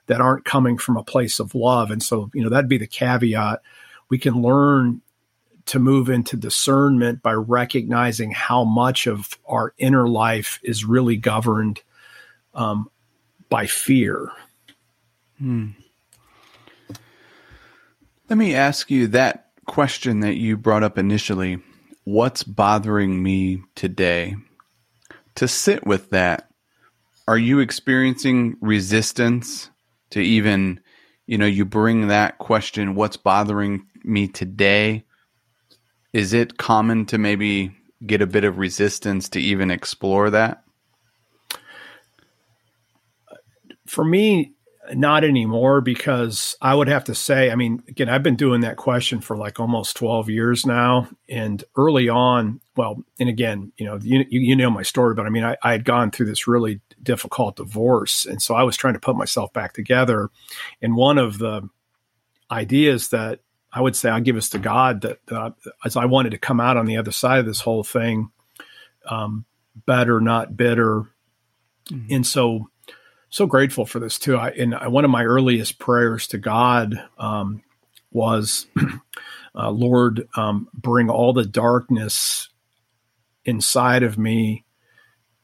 [0.06, 1.90] that aren't coming from a place of love.
[1.90, 3.60] And so, you know, that'd be the caveat.
[4.08, 5.02] We can learn
[5.66, 11.80] to move into discernment by recognizing how much of our inner life is really governed
[12.54, 12.88] um,
[13.48, 14.30] by fear.
[15.38, 15.70] Hmm.
[18.28, 21.58] Let me ask you that question that you brought up initially
[22.04, 24.36] what's bothering me today.
[25.36, 26.48] To sit with that,
[27.28, 29.70] are you experiencing resistance
[30.10, 30.80] to even,
[31.26, 35.04] you know, you bring that question, what's bothering me today?
[36.16, 37.76] Is it common to maybe
[38.06, 40.64] get a bit of resistance to even explore that?
[43.86, 44.54] For me,
[44.94, 48.78] not anymore because I would have to say, I mean, again, I've been doing that
[48.78, 51.06] question for like almost 12 years now.
[51.28, 55.28] And early on, well, and again, you know, you, you know my story, but I
[55.28, 58.24] mean, I, I had gone through this really difficult divorce.
[58.24, 60.30] And so I was trying to put myself back together.
[60.80, 61.68] And one of the
[62.50, 63.40] ideas that
[63.76, 65.50] I would say I give us to God that, uh,
[65.84, 68.30] as I wanted to come out on the other side of this whole thing,
[69.04, 69.44] um,
[69.84, 71.02] better, not bitter.
[71.90, 72.06] Mm-hmm.
[72.14, 72.70] And so,
[73.28, 74.38] so grateful for this too.
[74.38, 77.62] I, and one of my earliest prayers to God um,
[78.10, 78.66] was,
[79.54, 82.48] uh, Lord, um, bring all the darkness
[83.44, 84.64] inside of me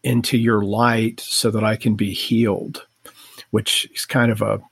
[0.02, 2.86] into your light so that I can be healed,
[3.50, 4.62] which is kind of a,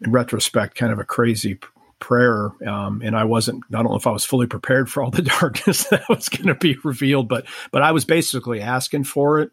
[0.00, 1.58] in retrospect, kind of a crazy
[2.04, 2.50] prayer.
[2.66, 5.22] Um, and I wasn't, I don't know if I was fully prepared for all the
[5.40, 9.50] darkness that was going to be revealed, but, but I was basically asking for it.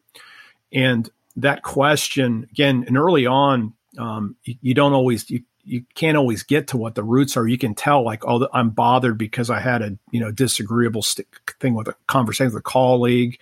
[0.74, 6.18] And that question again, and early on, um, you, you, don't always you, you can't
[6.18, 7.48] always get to what the roots are.
[7.48, 11.28] You can tell like, oh, I'm bothered because I had a you know disagreeable st-
[11.62, 13.40] thing with a conversation with a colleague.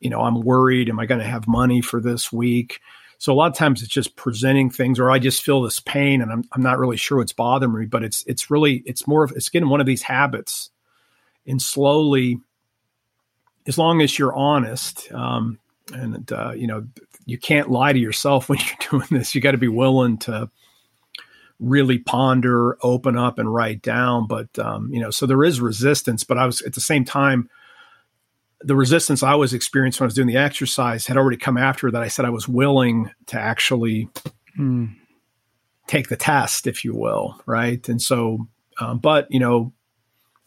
[0.00, 0.90] You know, I'm worried.
[0.90, 2.80] Am I going to have money for this week?
[3.20, 6.22] So a lot of times it's just presenting things, or I just feel this pain,
[6.22, 7.84] and I'm I'm not really sure what's bothering me.
[7.84, 10.70] But it's it's really it's more of it's getting one of these habits,
[11.46, 12.38] and slowly,
[13.66, 15.58] as long as you're honest, um,
[15.92, 16.86] and uh, you know
[17.26, 19.34] you can't lie to yourself when you're doing this.
[19.34, 20.50] You got to be willing to
[21.58, 24.28] really ponder, open up, and write down.
[24.28, 26.24] But um, you know, so there is resistance.
[26.24, 27.50] But I was at the same time,
[28.62, 31.90] the resistance I was experiencing when I was doing the exercise had already come after
[31.90, 32.02] that.
[32.02, 34.08] I said I was willing to actually
[34.58, 34.94] mm,
[35.86, 37.86] take the test, if you will, right?
[37.88, 39.72] And so, um, but you know,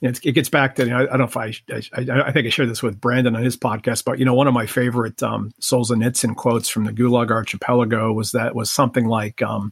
[0.04, 2.32] it, it gets back to, you know, I, I, don't know if I, I, I,
[2.34, 4.66] think I shared this with Brandon on his podcast, but, you know, one of my
[4.66, 9.72] favorite um, Solzhenitsyn quotes from the Gulag Archipelago was that was something like, um,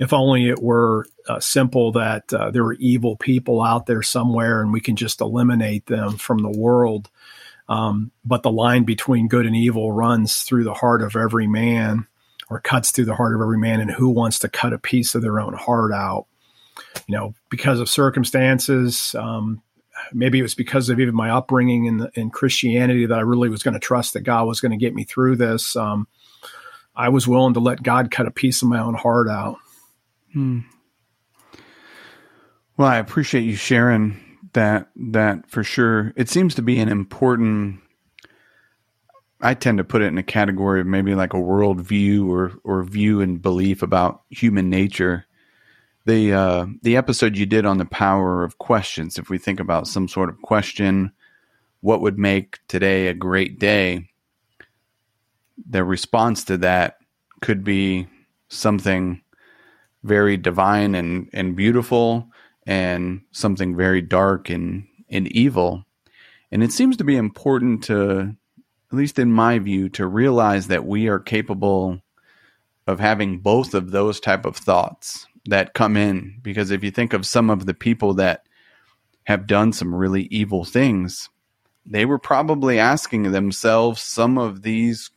[0.00, 4.60] if only it were uh, simple that uh, there were evil people out there somewhere
[4.60, 7.08] and we can just eliminate them from the world.
[7.72, 12.06] Um, but the line between good and evil runs through the heart of every man
[12.50, 13.80] or cuts through the heart of every man.
[13.80, 16.26] And who wants to cut a piece of their own heart out?
[17.06, 19.14] you know, because of circumstances.
[19.18, 19.62] Um,
[20.12, 23.62] maybe it was because of even my upbringing in, in Christianity that I really was
[23.62, 25.76] going to trust that God was going to get me through this.
[25.76, 26.06] Um,
[26.94, 29.58] I was willing to let God cut a piece of my own heart out.
[30.32, 30.60] Hmm.
[32.76, 34.90] Well, I appreciate you sharing that.
[34.96, 36.12] That for sure.
[36.16, 37.80] It seems to be an important
[39.44, 42.84] I tend to put it in a category of maybe like a worldview or or
[42.84, 45.26] view and belief about human nature.
[46.06, 49.18] The uh, the episode you did on the power of questions.
[49.18, 51.12] If we think about some sort of question,
[51.80, 54.08] what would make today a great day?
[55.68, 56.98] The response to that
[57.40, 58.06] could be
[58.48, 59.22] something
[60.04, 62.31] very divine and, and beautiful
[62.66, 65.84] and something very dark and, and evil.
[66.50, 68.36] And it seems to be important to
[68.92, 71.98] at least in my view, to realize that we are capable
[72.86, 76.38] of having both of those type of thoughts that come in.
[76.42, 78.46] Because if you think of some of the people that
[79.24, 81.30] have done some really evil things,
[81.86, 85.10] they were probably asking themselves some of these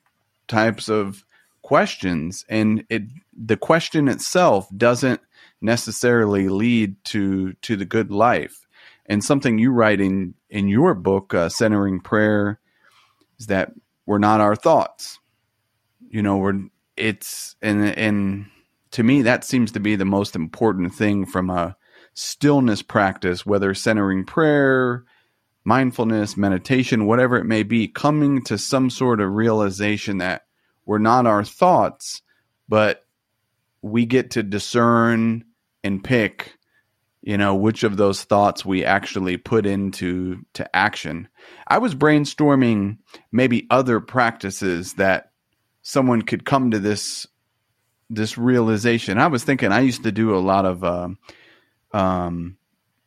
[0.48, 1.26] types of
[1.62, 3.02] questions and it
[3.36, 5.20] the question itself doesn't
[5.66, 8.66] necessarily lead to to the good life
[9.06, 12.60] and something you write in in your book uh, centering prayer
[13.40, 13.72] is that
[14.06, 15.20] we're not our thoughts.
[16.10, 16.60] You know, we're
[16.98, 18.46] it's and and
[18.92, 21.76] to me that seems to be the most important thing from a
[22.14, 25.04] stillness practice, whether centering prayer,
[25.64, 30.46] mindfulness, meditation, whatever it may be, coming to some sort of realization that
[30.86, 32.22] we're not our thoughts,
[32.70, 33.06] but
[33.82, 35.45] we get to discern
[35.86, 36.58] and pick
[37.26, 41.28] you know which of those thoughts we actually put into to action.
[41.68, 43.00] I was brainstorming
[43.32, 45.32] maybe other practices that
[45.82, 47.28] someone could come to this
[48.10, 49.18] this realization.
[49.18, 51.10] I was thinking i used to do a lot of uh,
[51.92, 52.58] um,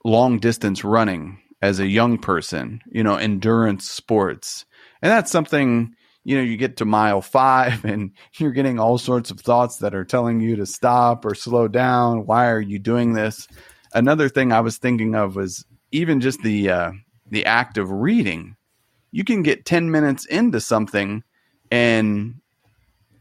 [0.04, 4.66] long distance running as a young person you know endurance sports.
[5.00, 5.94] And that's something
[6.28, 9.94] you know you get to mile five and you're getting all sorts of thoughts that
[9.94, 13.48] are telling you to stop or slow down why are you doing this
[13.94, 16.92] another thing I was thinking of was even just the uh,
[17.30, 18.56] the act of reading.
[19.10, 21.22] You can get ten minutes into something,
[21.70, 22.34] and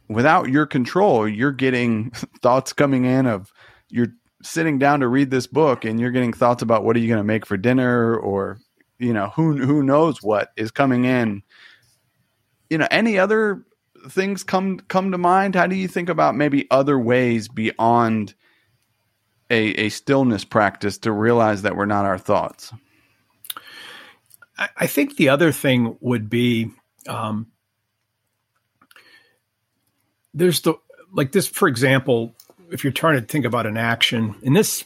[0.10, 3.52] without your control, you're getting thoughts coming in of
[3.90, 7.08] you're sitting down to read this book, and you're getting thoughts about what are you
[7.08, 8.58] going to make for dinner, or
[9.00, 11.44] you know who who knows what is coming in.
[12.70, 13.66] You know, any other
[14.10, 15.56] things come come to mind?
[15.56, 18.34] How do you think about maybe other ways beyond?
[19.50, 22.74] a, a stillness practice to realize that we're not our thoughts.
[24.76, 26.72] I, think the other thing would be
[27.08, 27.46] um,
[30.34, 30.74] there's the
[31.14, 32.36] like this, for example,
[32.72, 34.84] if you're trying to think about an action, and this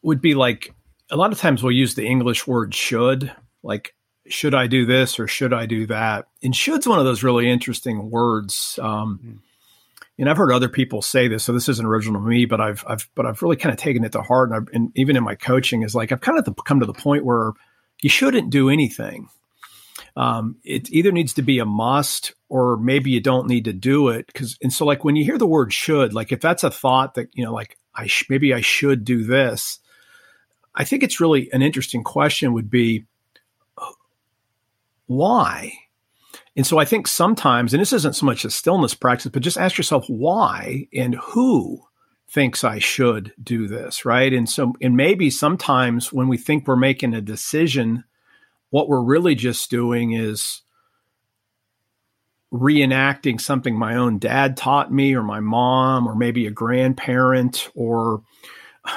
[0.00, 0.74] would be like
[1.10, 3.30] a lot of times we'll use the English word should,
[3.62, 3.94] like
[4.28, 6.26] should I do this or should I do that?
[6.42, 8.78] And should's one of those really interesting words.
[8.80, 9.38] Um, mm
[10.18, 12.84] and I've heard other people say this, so this isn't original to me, but I've,
[12.88, 15.22] I've, but I've really kind of taken it to heart, and, I've, and even in
[15.22, 17.52] my coaching, is like I've kind of come to the point where
[18.02, 19.28] you shouldn't do anything.
[20.16, 24.08] Um, it either needs to be a must, or maybe you don't need to do
[24.08, 24.26] it.
[24.26, 27.14] Because, and so, like when you hear the word "should," like if that's a thought
[27.14, 29.78] that you know, like I sh- maybe I should do this,
[30.74, 32.52] I think it's really an interesting question.
[32.54, 33.06] Would be
[35.08, 35.72] why?
[36.56, 39.58] And so I think sometimes, and this isn't so much a stillness practice, but just
[39.58, 41.82] ask yourself why and who
[42.28, 44.32] thinks I should do this, right?
[44.32, 48.04] And so, and maybe sometimes when we think we're making a decision,
[48.70, 50.62] what we're really just doing is
[52.52, 58.22] reenacting something my own dad taught me, or my mom, or maybe a grandparent, or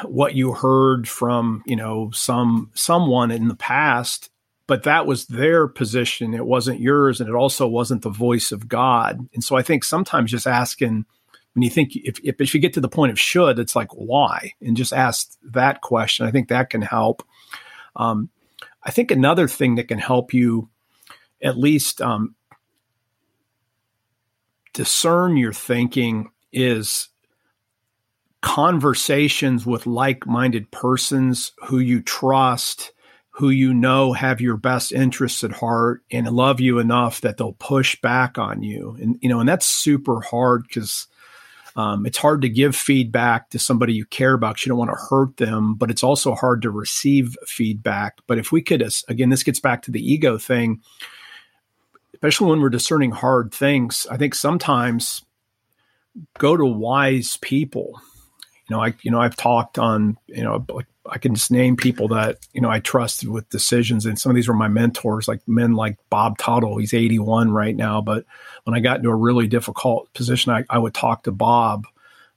[0.04, 4.31] what you heard from you know some someone in the past
[4.68, 6.34] but that was their position.
[6.34, 7.20] It wasn't yours.
[7.20, 9.28] And it also wasn't the voice of God.
[9.34, 11.06] And so I think sometimes just asking,
[11.54, 13.90] when you think, if, if, if you get to the point of should, it's like,
[13.92, 14.54] why?
[14.62, 16.26] And just ask that question.
[16.26, 17.24] I think that can help.
[17.96, 18.30] Um,
[18.84, 20.70] I think another thing that can help you
[21.44, 22.36] at least um,
[24.74, 27.10] discern your thinking is
[28.42, 32.92] conversations with like minded persons who you trust
[33.42, 37.54] who you know have your best interests at heart and love you enough that they'll
[37.54, 38.96] push back on you.
[39.02, 41.08] And, you know, and that's super hard because
[41.76, 44.92] um, it's hard to give feedback to somebody you care about because you don't want
[44.92, 48.20] to hurt them, but it's also hard to receive feedback.
[48.28, 50.80] But if we could, again, this gets back to the ego thing,
[52.14, 55.26] especially when we're discerning hard things, I think sometimes
[56.38, 58.00] go to wise people.
[58.70, 61.76] You know, I, you know, I've talked on, you know, like I can just name
[61.78, 65.28] people that you know I trusted with decisions, and some of these were my mentors,
[65.28, 66.78] like men like Bob Tuttle.
[66.78, 68.26] He's 81 right now, but
[68.64, 71.88] when I got into a really difficult position, I, I would talk to Bob.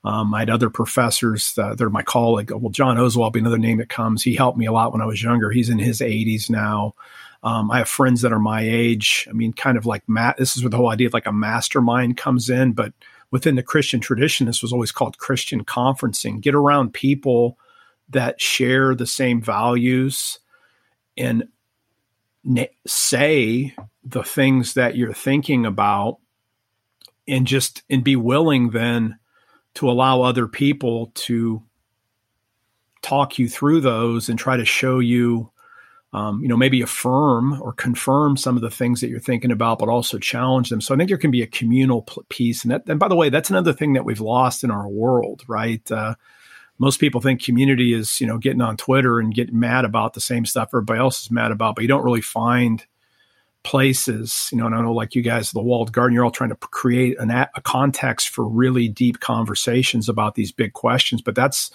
[0.04, 2.50] Um, I had other professors they're my colleague.
[2.50, 4.22] Well, John Oswalt be another name that comes.
[4.22, 5.50] He helped me a lot when I was younger.
[5.50, 6.94] He's in his 80s now.
[7.42, 9.26] Um, I have friends that are my age.
[9.28, 10.36] I mean, kind of like Matt.
[10.38, 12.72] This is where the whole idea of like a mastermind comes in.
[12.72, 12.92] But
[13.30, 16.40] within the Christian tradition, this was always called Christian conferencing.
[16.40, 17.58] Get around people
[18.10, 20.38] that share the same values
[21.16, 21.48] and
[22.86, 23.74] say
[24.04, 26.18] the things that you're thinking about
[27.26, 29.18] and just and be willing then
[29.74, 31.62] to allow other people to
[33.02, 35.50] talk you through those and try to show you
[36.14, 39.80] um, you know, maybe affirm or confirm some of the things that you're thinking about,
[39.80, 40.80] but also challenge them.
[40.80, 42.62] So I think there can be a communal piece.
[42.62, 45.42] And that, and by the way, that's another thing that we've lost in our world,
[45.48, 45.90] right?
[45.90, 46.14] Uh,
[46.78, 50.20] most people think community is, you know, getting on Twitter and getting mad about the
[50.20, 52.84] same stuff everybody else is mad about, but you don't really find
[53.62, 56.50] places, you know, and I know like you guys, the walled garden, you're all trying
[56.50, 61.70] to create an, a context for really deep conversations about these big questions, but that's,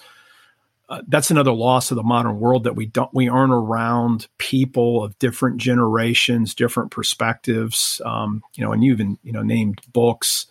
[0.90, 5.04] uh, that's another loss of the modern world that we don't we aren't around people
[5.04, 8.02] of different generations, different perspectives.
[8.04, 10.46] Um, you know, and you even you know named books.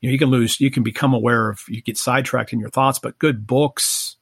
[0.00, 2.70] You know, you can lose, you can become aware of, you get sidetracked in your
[2.70, 4.16] thoughts, but good books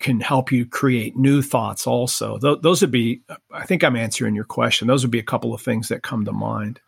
[0.00, 1.86] can help you create new thoughts.
[1.86, 3.20] Also, Th- those would be.
[3.52, 4.88] I think I'm answering your question.
[4.88, 6.80] Those would be a couple of things that come to mind.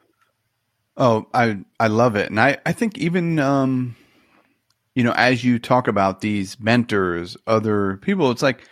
[0.97, 3.97] Oh, I I love it, and I I think even um,
[4.95, 8.67] you know, as you talk about these mentors, other people, it's like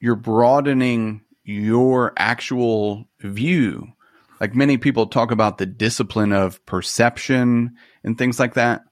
[0.00, 3.92] you're broadening your actual view.
[4.40, 8.82] Like many people talk about the discipline of perception and things like that.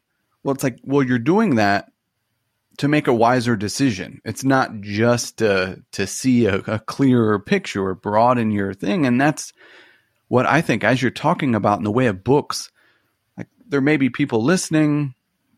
[0.43, 1.90] Well, it's like, well, you're doing that
[2.78, 4.20] to make a wiser decision.
[4.24, 9.07] It's not just to, to see a, a clearer picture or broaden your thing.
[9.07, 9.53] And that's
[10.28, 12.70] what I think as you're talking about in the way of books,
[13.36, 15.14] like there may be people listening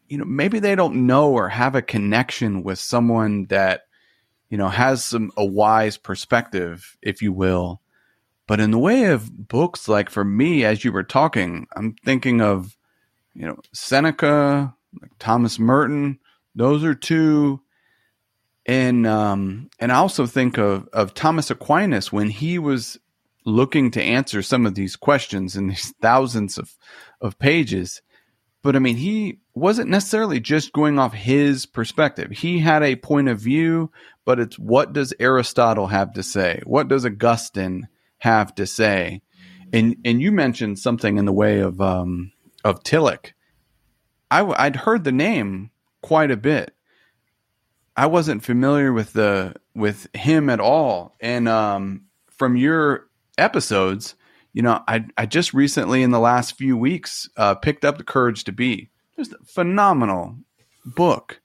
[0.09, 3.83] you know, maybe they don't know or have a connection with someone that,
[4.49, 7.81] you know, has some a wise perspective, if you will.
[8.47, 12.41] But in the way of books, like for me, as you were talking, I'm thinking
[12.41, 12.77] of,
[13.35, 16.19] you know, Seneca, like Thomas Merton.
[16.55, 17.61] Those are two.
[18.67, 22.99] And um, and I also think of of Thomas Aquinas when he was
[23.47, 26.77] looking to answer some of these questions in these thousands of
[27.21, 28.03] of pages.
[28.63, 32.31] But I mean, he wasn't necessarily just going off his perspective.
[32.31, 33.91] He had a point of view,
[34.25, 36.63] but it's what does Aristotle have to say?
[36.65, 37.89] What does Augustine
[38.25, 39.21] have to say?
[39.73, 42.33] And and you mentioned something in the way of um,
[42.65, 43.33] of Tillich.
[44.31, 45.71] I, I'd heard the name
[46.03, 46.75] quite a bit.
[47.97, 54.15] I wasn't familiar with the with him at all, and um, from your episodes,
[54.55, 58.05] you know, I I just recently in the last few weeks uh, picked up the
[58.05, 60.37] courage to be just a phenomenal
[60.85, 61.43] book.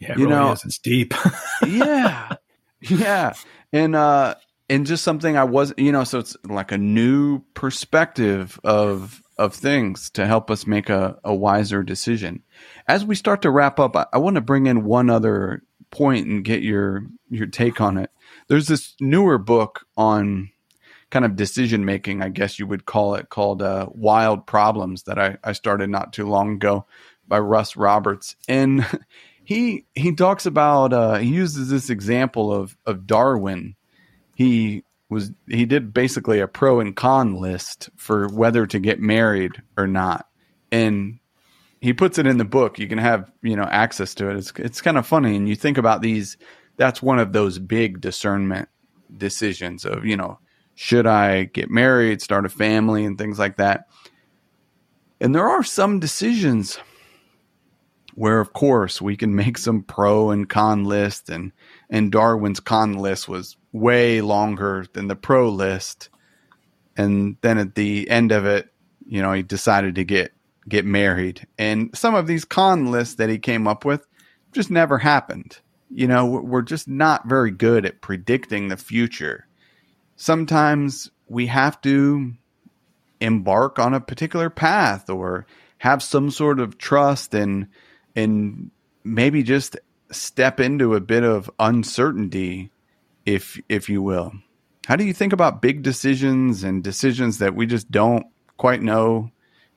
[0.00, 0.64] Yeah, you really know, is.
[0.64, 1.14] it's deep.
[1.66, 2.36] yeah,
[2.80, 3.34] yeah,
[3.72, 4.34] and uh,
[4.68, 9.54] and just something I wasn't, you know, so it's like a new perspective of of
[9.54, 12.42] things to help us make a, a wiser decision.
[12.88, 16.26] As we start to wrap up, I, I want to bring in one other point
[16.26, 18.10] and get your your take on it.
[18.48, 20.50] There's this newer book on
[21.10, 25.18] kind of decision making, I guess you would call it, called uh, Wild Problems that
[25.18, 26.86] I, I started not too long ago
[27.28, 28.36] by Russ Roberts.
[28.48, 28.86] And
[29.44, 33.76] he he talks about uh, he uses this example of of Darwin.
[34.36, 39.62] He was he did basically a pro and con list for whether to get married
[39.76, 40.28] or not.
[40.70, 41.18] And
[41.80, 42.78] he puts it in the book.
[42.78, 44.36] You can have, you know, access to it.
[44.36, 46.36] It's it's kind of funny and you think about these
[46.76, 48.68] that's one of those big discernment
[49.16, 50.38] decisions of, you know,
[50.74, 53.88] should I get married, start a family, and things like that.
[55.20, 56.78] And there are some decisions
[58.14, 61.52] where, of course, we can make some pro and con list, and
[61.88, 66.08] and Darwin's con list was way longer than the pro list.
[66.96, 68.72] And then at the end of it,
[69.06, 70.32] you know, he decided to get
[70.68, 71.46] get married.
[71.58, 74.06] And some of these con lists that he came up with
[74.52, 75.58] just never happened.
[75.90, 79.46] You know, we're just not very good at predicting the future
[80.16, 82.32] sometimes we have to
[83.20, 85.46] embark on a particular path or
[85.78, 87.68] have some sort of trust and
[88.14, 88.70] and
[89.04, 89.76] maybe just
[90.10, 92.70] step into a bit of uncertainty
[93.26, 94.32] if if you will
[94.86, 99.30] how do you think about big decisions and decisions that we just don't quite know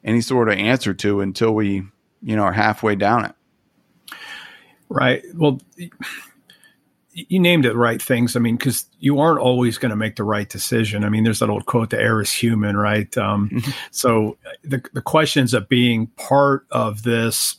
[0.04, 1.84] any sort of answer to until we
[2.22, 3.36] you know are halfway down it
[4.90, 5.60] right well
[7.28, 8.36] you named it right things.
[8.36, 11.04] I mean, because you aren't always going to make the right decision.
[11.04, 13.16] I mean, there's that old quote, "The error is human," right?
[13.18, 13.72] Um, mm-hmm.
[13.92, 17.58] So the the questions of being part of this.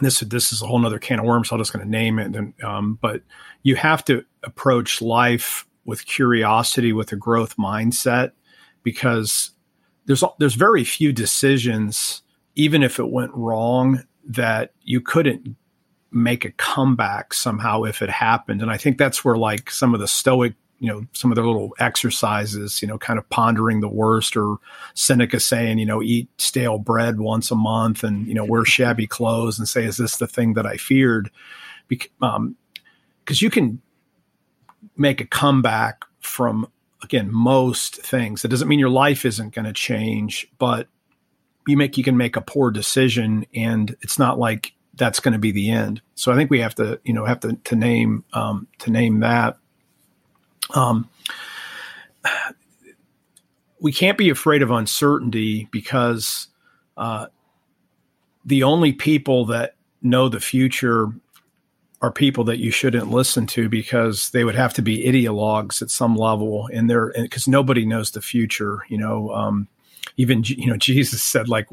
[0.00, 1.48] This this is a whole other can of worms.
[1.48, 2.34] So I'm just going to name it.
[2.34, 3.22] And, um, but
[3.64, 8.30] you have to approach life with curiosity, with a growth mindset,
[8.84, 9.50] because
[10.06, 12.22] there's there's very few decisions,
[12.54, 15.56] even if it went wrong, that you couldn't
[16.12, 18.62] make a comeback somehow if it happened.
[18.62, 21.44] And I think that's where like some of the stoic, you know, some of their
[21.44, 24.58] little exercises, you know, kind of pondering the worst or
[24.94, 29.06] Seneca saying, you know, eat stale bread once a month and, you know, wear shabby
[29.06, 31.30] clothes and say, is this the thing that I feared?
[31.88, 32.56] Because um,
[33.42, 33.80] you can
[34.96, 36.68] make a comeback from
[37.02, 38.42] again most things.
[38.42, 40.88] That doesn't mean your life isn't going to change, but
[41.66, 45.38] you make you can make a poor decision, and it's not like that's going to
[45.38, 46.00] be the end.
[46.14, 49.20] So I think we have to you know have to to name um, to name
[49.20, 49.58] that.
[50.74, 51.08] Um,
[53.80, 56.48] we can't be afraid of uncertainty because
[56.96, 57.26] uh,
[58.44, 61.12] the only people that know the future
[62.04, 65.90] are people that you shouldn't listen to because they would have to be ideologues at
[65.90, 69.66] some level and they're because nobody knows the future you know um,
[70.18, 71.66] even you know jesus said like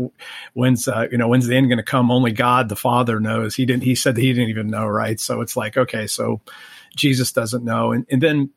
[0.53, 2.09] when's uh, you know when's the end going to come?
[2.09, 3.55] Only god the father knows.
[3.55, 5.19] He didn't he said he didn't even know right?
[5.19, 6.39] So it's like okay so
[6.95, 7.91] jesus doesn't know.
[7.91, 8.49] And, and then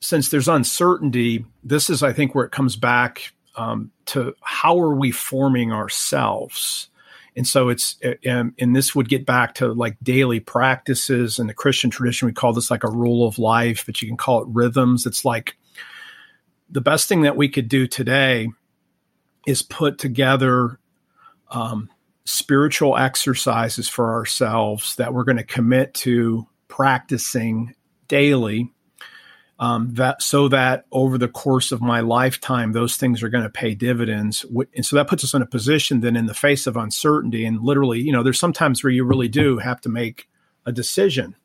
[0.00, 4.94] since there's uncertainty this is i think where it comes back um, to how are
[4.94, 6.90] we forming ourselves
[7.36, 11.38] and so it's, and, and this would get back to like daily practices.
[11.38, 14.16] In the Christian tradition, we call this like a rule of life, but you can
[14.16, 15.06] call it rhythms.
[15.06, 15.56] It's like
[16.70, 18.48] the best thing that we could do today
[19.46, 20.78] is put together
[21.50, 21.90] um,
[22.24, 27.74] spiritual exercises for ourselves that we're going to commit to practicing
[28.08, 28.72] daily
[29.58, 33.50] um, that so that over the course of my lifetime, those things are going to
[33.50, 34.44] pay dividends.
[34.74, 37.44] And so that puts us in a position then in the face of uncertainty.
[37.44, 40.28] And literally, you know, there's sometimes where you really do have to make
[40.66, 41.36] a decision.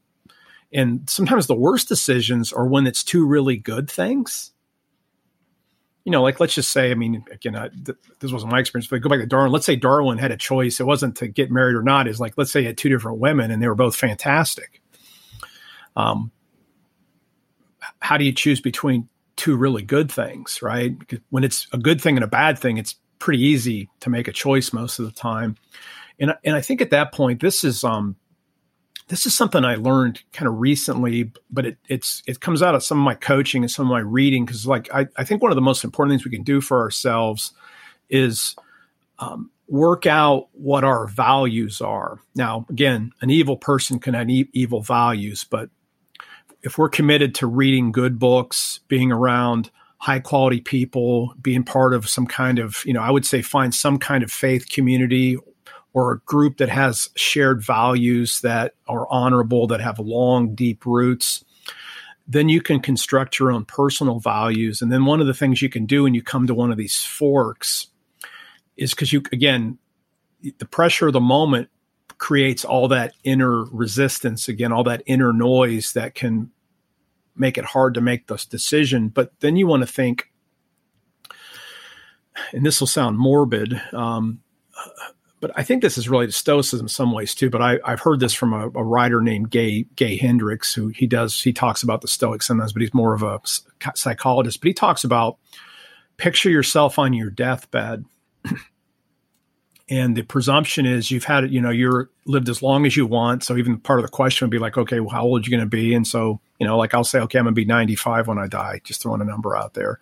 [0.74, 4.52] And sometimes the worst decisions are when it's two really good things.
[6.04, 8.88] You know, like let's just say, I mean, again, I, th- this wasn't my experience,
[8.88, 9.52] but go back to Darwin.
[9.52, 10.80] Let's say Darwin had a choice.
[10.80, 12.08] It wasn't to get married or not.
[12.08, 14.82] Is like, let's say he had two different women and they were both fantastic.
[15.96, 16.32] Um,
[18.02, 20.98] how do you choose between two really good things, right?
[20.98, 24.28] Because when it's a good thing and a bad thing, it's pretty easy to make
[24.28, 25.56] a choice most of the time.
[26.20, 28.16] And and I think at that point, this is um
[29.08, 32.84] this is something I learned kind of recently, but it it's it comes out of
[32.84, 35.52] some of my coaching and some of my reading because like I, I think one
[35.52, 37.54] of the most important things we can do for ourselves
[38.10, 38.56] is
[39.20, 42.20] um, work out what our values are.
[42.36, 45.70] Now, again, an evil person can have evil values, but
[46.62, 52.10] if we're committed to reading good books, being around high quality people, being part of
[52.10, 55.38] some kind of, you know, I would say find some kind of faith community
[55.94, 61.44] or a group that has shared values that are honorable, that have long, deep roots,
[62.28, 64.82] then you can construct your own personal values.
[64.82, 66.78] And then one of the things you can do when you come to one of
[66.78, 67.88] these forks
[68.78, 69.80] is because you, again,
[70.42, 71.70] the pressure of the moment
[72.20, 76.52] creates all that inner resistance again, all that inner noise that can
[77.36, 79.08] make it hard to make this decision.
[79.08, 80.30] But then you want to think,
[82.52, 84.42] and this will sound morbid, um,
[85.42, 87.50] but I think this is to Stoicism in some ways too.
[87.50, 91.08] But I, have heard this from a, a, writer named Gay Gay Hendricks, who he
[91.08, 93.40] does he talks about the Stoics sometimes, but he's more of a
[93.96, 94.60] psychologist.
[94.60, 95.38] But he talks about
[96.18, 98.04] picture yourself on your deathbed
[99.90, 103.06] and the presumption is you've had it you know you're lived as long as you
[103.06, 103.44] want.
[103.44, 105.52] So even part of the question would be like okay well how old are you
[105.52, 105.94] going to be?
[105.94, 108.48] And so you know like i'll say okay i'm going to be 95 when i
[108.48, 108.82] die.
[108.84, 110.00] Just throwing a number out there.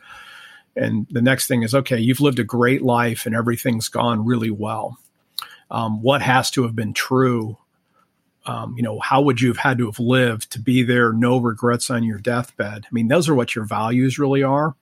[0.75, 4.51] And the next thing is okay you've lived a great life and everything's gone really
[4.51, 4.97] well.
[5.69, 7.57] Um, what has to have been true?
[8.45, 11.13] Um, you know how would you have had to have lived to be there?
[11.13, 12.85] No regrets on your deathbed.
[12.85, 14.75] I mean those are what your values really are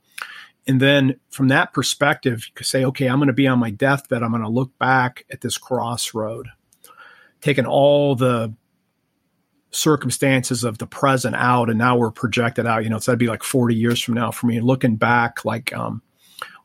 [0.67, 3.69] and then from that perspective, you could say, okay, I'm going to be on my
[3.69, 4.23] deathbed.
[4.23, 6.47] I'm going to look back at this crossroad,
[7.41, 8.53] taking all the
[9.69, 12.83] circumstances of the present out, and now we're projected out.
[12.83, 14.59] You know, so that'd be like 40 years from now for me.
[14.59, 16.01] Looking back, like, um,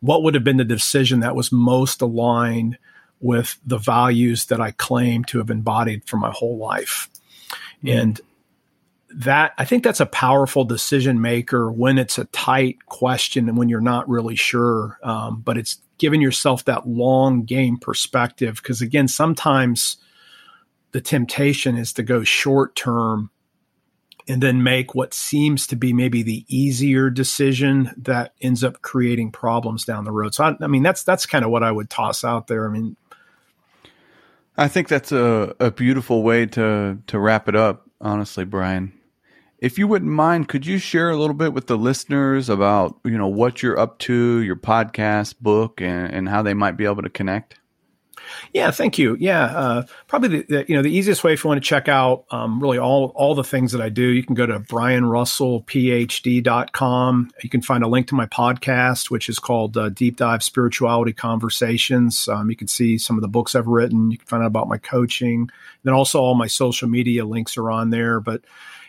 [0.01, 2.79] what would have been the decision that was most aligned
[3.21, 7.11] with the values that I claim to have embodied for my whole life?
[7.85, 7.99] Mm-hmm.
[7.99, 8.21] And
[9.15, 13.69] that I think that's a powerful decision maker when it's a tight question and when
[13.69, 14.99] you're not really sure.
[15.03, 19.97] Um, but it's giving yourself that long game perspective because again, sometimes
[20.93, 23.31] the temptation is to go short term
[24.29, 29.33] and then make what seems to be maybe the easier decision that ends up creating
[29.33, 30.35] problems down the road.
[30.35, 32.69] So I, I mean, that's that's kind of what I would toss out there.
[32.69, 32.97] I mean,
[34.57, 37.89] I think that's a, a beautiful way to to wrap it up.
[38.01, 38.93] Honestly, Brian
[39.61, 43.19] If you wouldn't mind, could you share a little bit with the listeners about, you
[43.19, 47.03] know, what you're up to, your podcast, book, and, and how they might be able
[47.03, 47.61] to connect?
[48.53, 49.17] Yeah, thank you.
[49.19, 51.89] Yeah, uh, probably the, the, you know the easiest way if you want to check
[51.89, 57.31] out um, really all all the things that I do, you can go to brianrussellphd.com.
[57.43, 61.13] You can find a link to my podcast, which is called uh, Deep Dive Spirituality
[61.13, 62.29] Conversations.
[62.29, 64.11] Um, you can see some of the books I've written.
[64.11, 65.51] You can find out about my coaching.
[65.83, 68.21] Then also all my social media links are on there.
[68.21, 68.43] But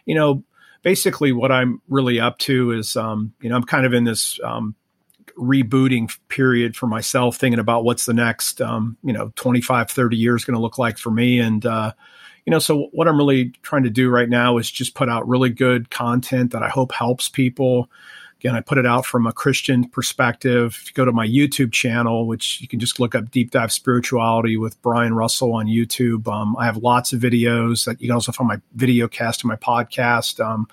[0.05, 0.43] you know,
[0.82, 4.39] basically what I'm really up to is um, you know I'm kind of in this
[4.43, 4.75] um,
[5.38, 10.45] rebooting period for myself, thinking about what's the next, um, you know, 25, 30 years
[10.45, 11.39] going to look like for me.
[11.39, 11.93] And, uh,
[12.45, 15.27] you know, so what I'm really trying to do right now is just put out
[15.27, 17.89] really good content that I hope helps people.
[18.42, 20.76] Again, I put it out from a Christian perspective.
[20.82, 23.72] If you go to my YouTube channel, which you can just look up Deep Dive
[23.72, 28.16] Spirituality with Brian Russell on YouTube, um, I have lots of videos that you can
[28.16, 30.44] also find my video cast and my podcast.
[30.44, 30.68] Um,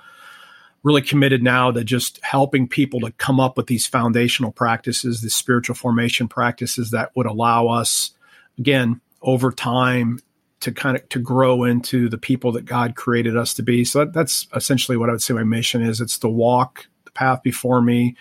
[0.82, 5.34] really committed now to just helping people to come up with these foundational practices, these
[5.34, 8.12] spiritual formation practices that would allow us,
[8.58, 10.20] again, over time
[10.60, 13.84] to kind of to grow into the people that God created us to be.
[13.84, 16.00] So that, that's essentially what I would say my mission is.
[16.00, 18.16] It's to walk the path before me.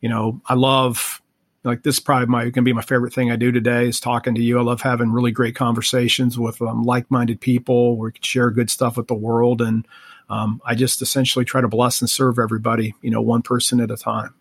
[0.00, 1.22] You know, I love
[1.64, 4.34] like this probably my going to be my favorite thing I do today is talking
[4.34, 4.58] to you.
[4.58, 8.68] I love having really great conversations with um, like-minded people where we can share good
[8.68, 9.86] stuff with the world and
[10.28, 13.90] um, I just essentially try to bless and serve everybody, you know, one person at
[13.90, 14.34] a time.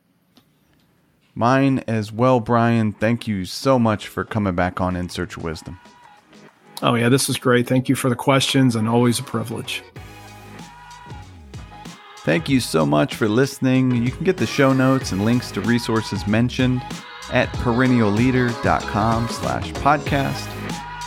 [1.36, 2.94] Mine as well, Brian.
[2.94, 5.80] Thank you so much for coming back on In Search of Wisdom.
[6.82, 7.68] Oh, yeah, this is great.
[7.68, 9.84] Thank you for the questions and always a privilege.
[12.24, 14.04] Thank you so much for listening.
[14.04, 16.84] You can get the show notes and links to resources mentioned
[17.32, 20.48] at perennialleader.com slash podcast.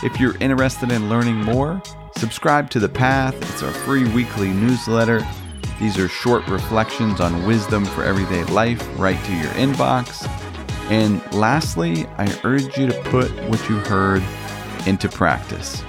[0.03, 1.81] If you're interested in learning more,
[2.17, 5.25] Subscribe to The Path, it's our free weekly newsletter.
[5.79, 10.25] These are short reflections on wisdom for everyday life right to your inbox.
[10.89, 14.23] And lastly, I urge you to put what you heard
[14.87, 15.83] into practice.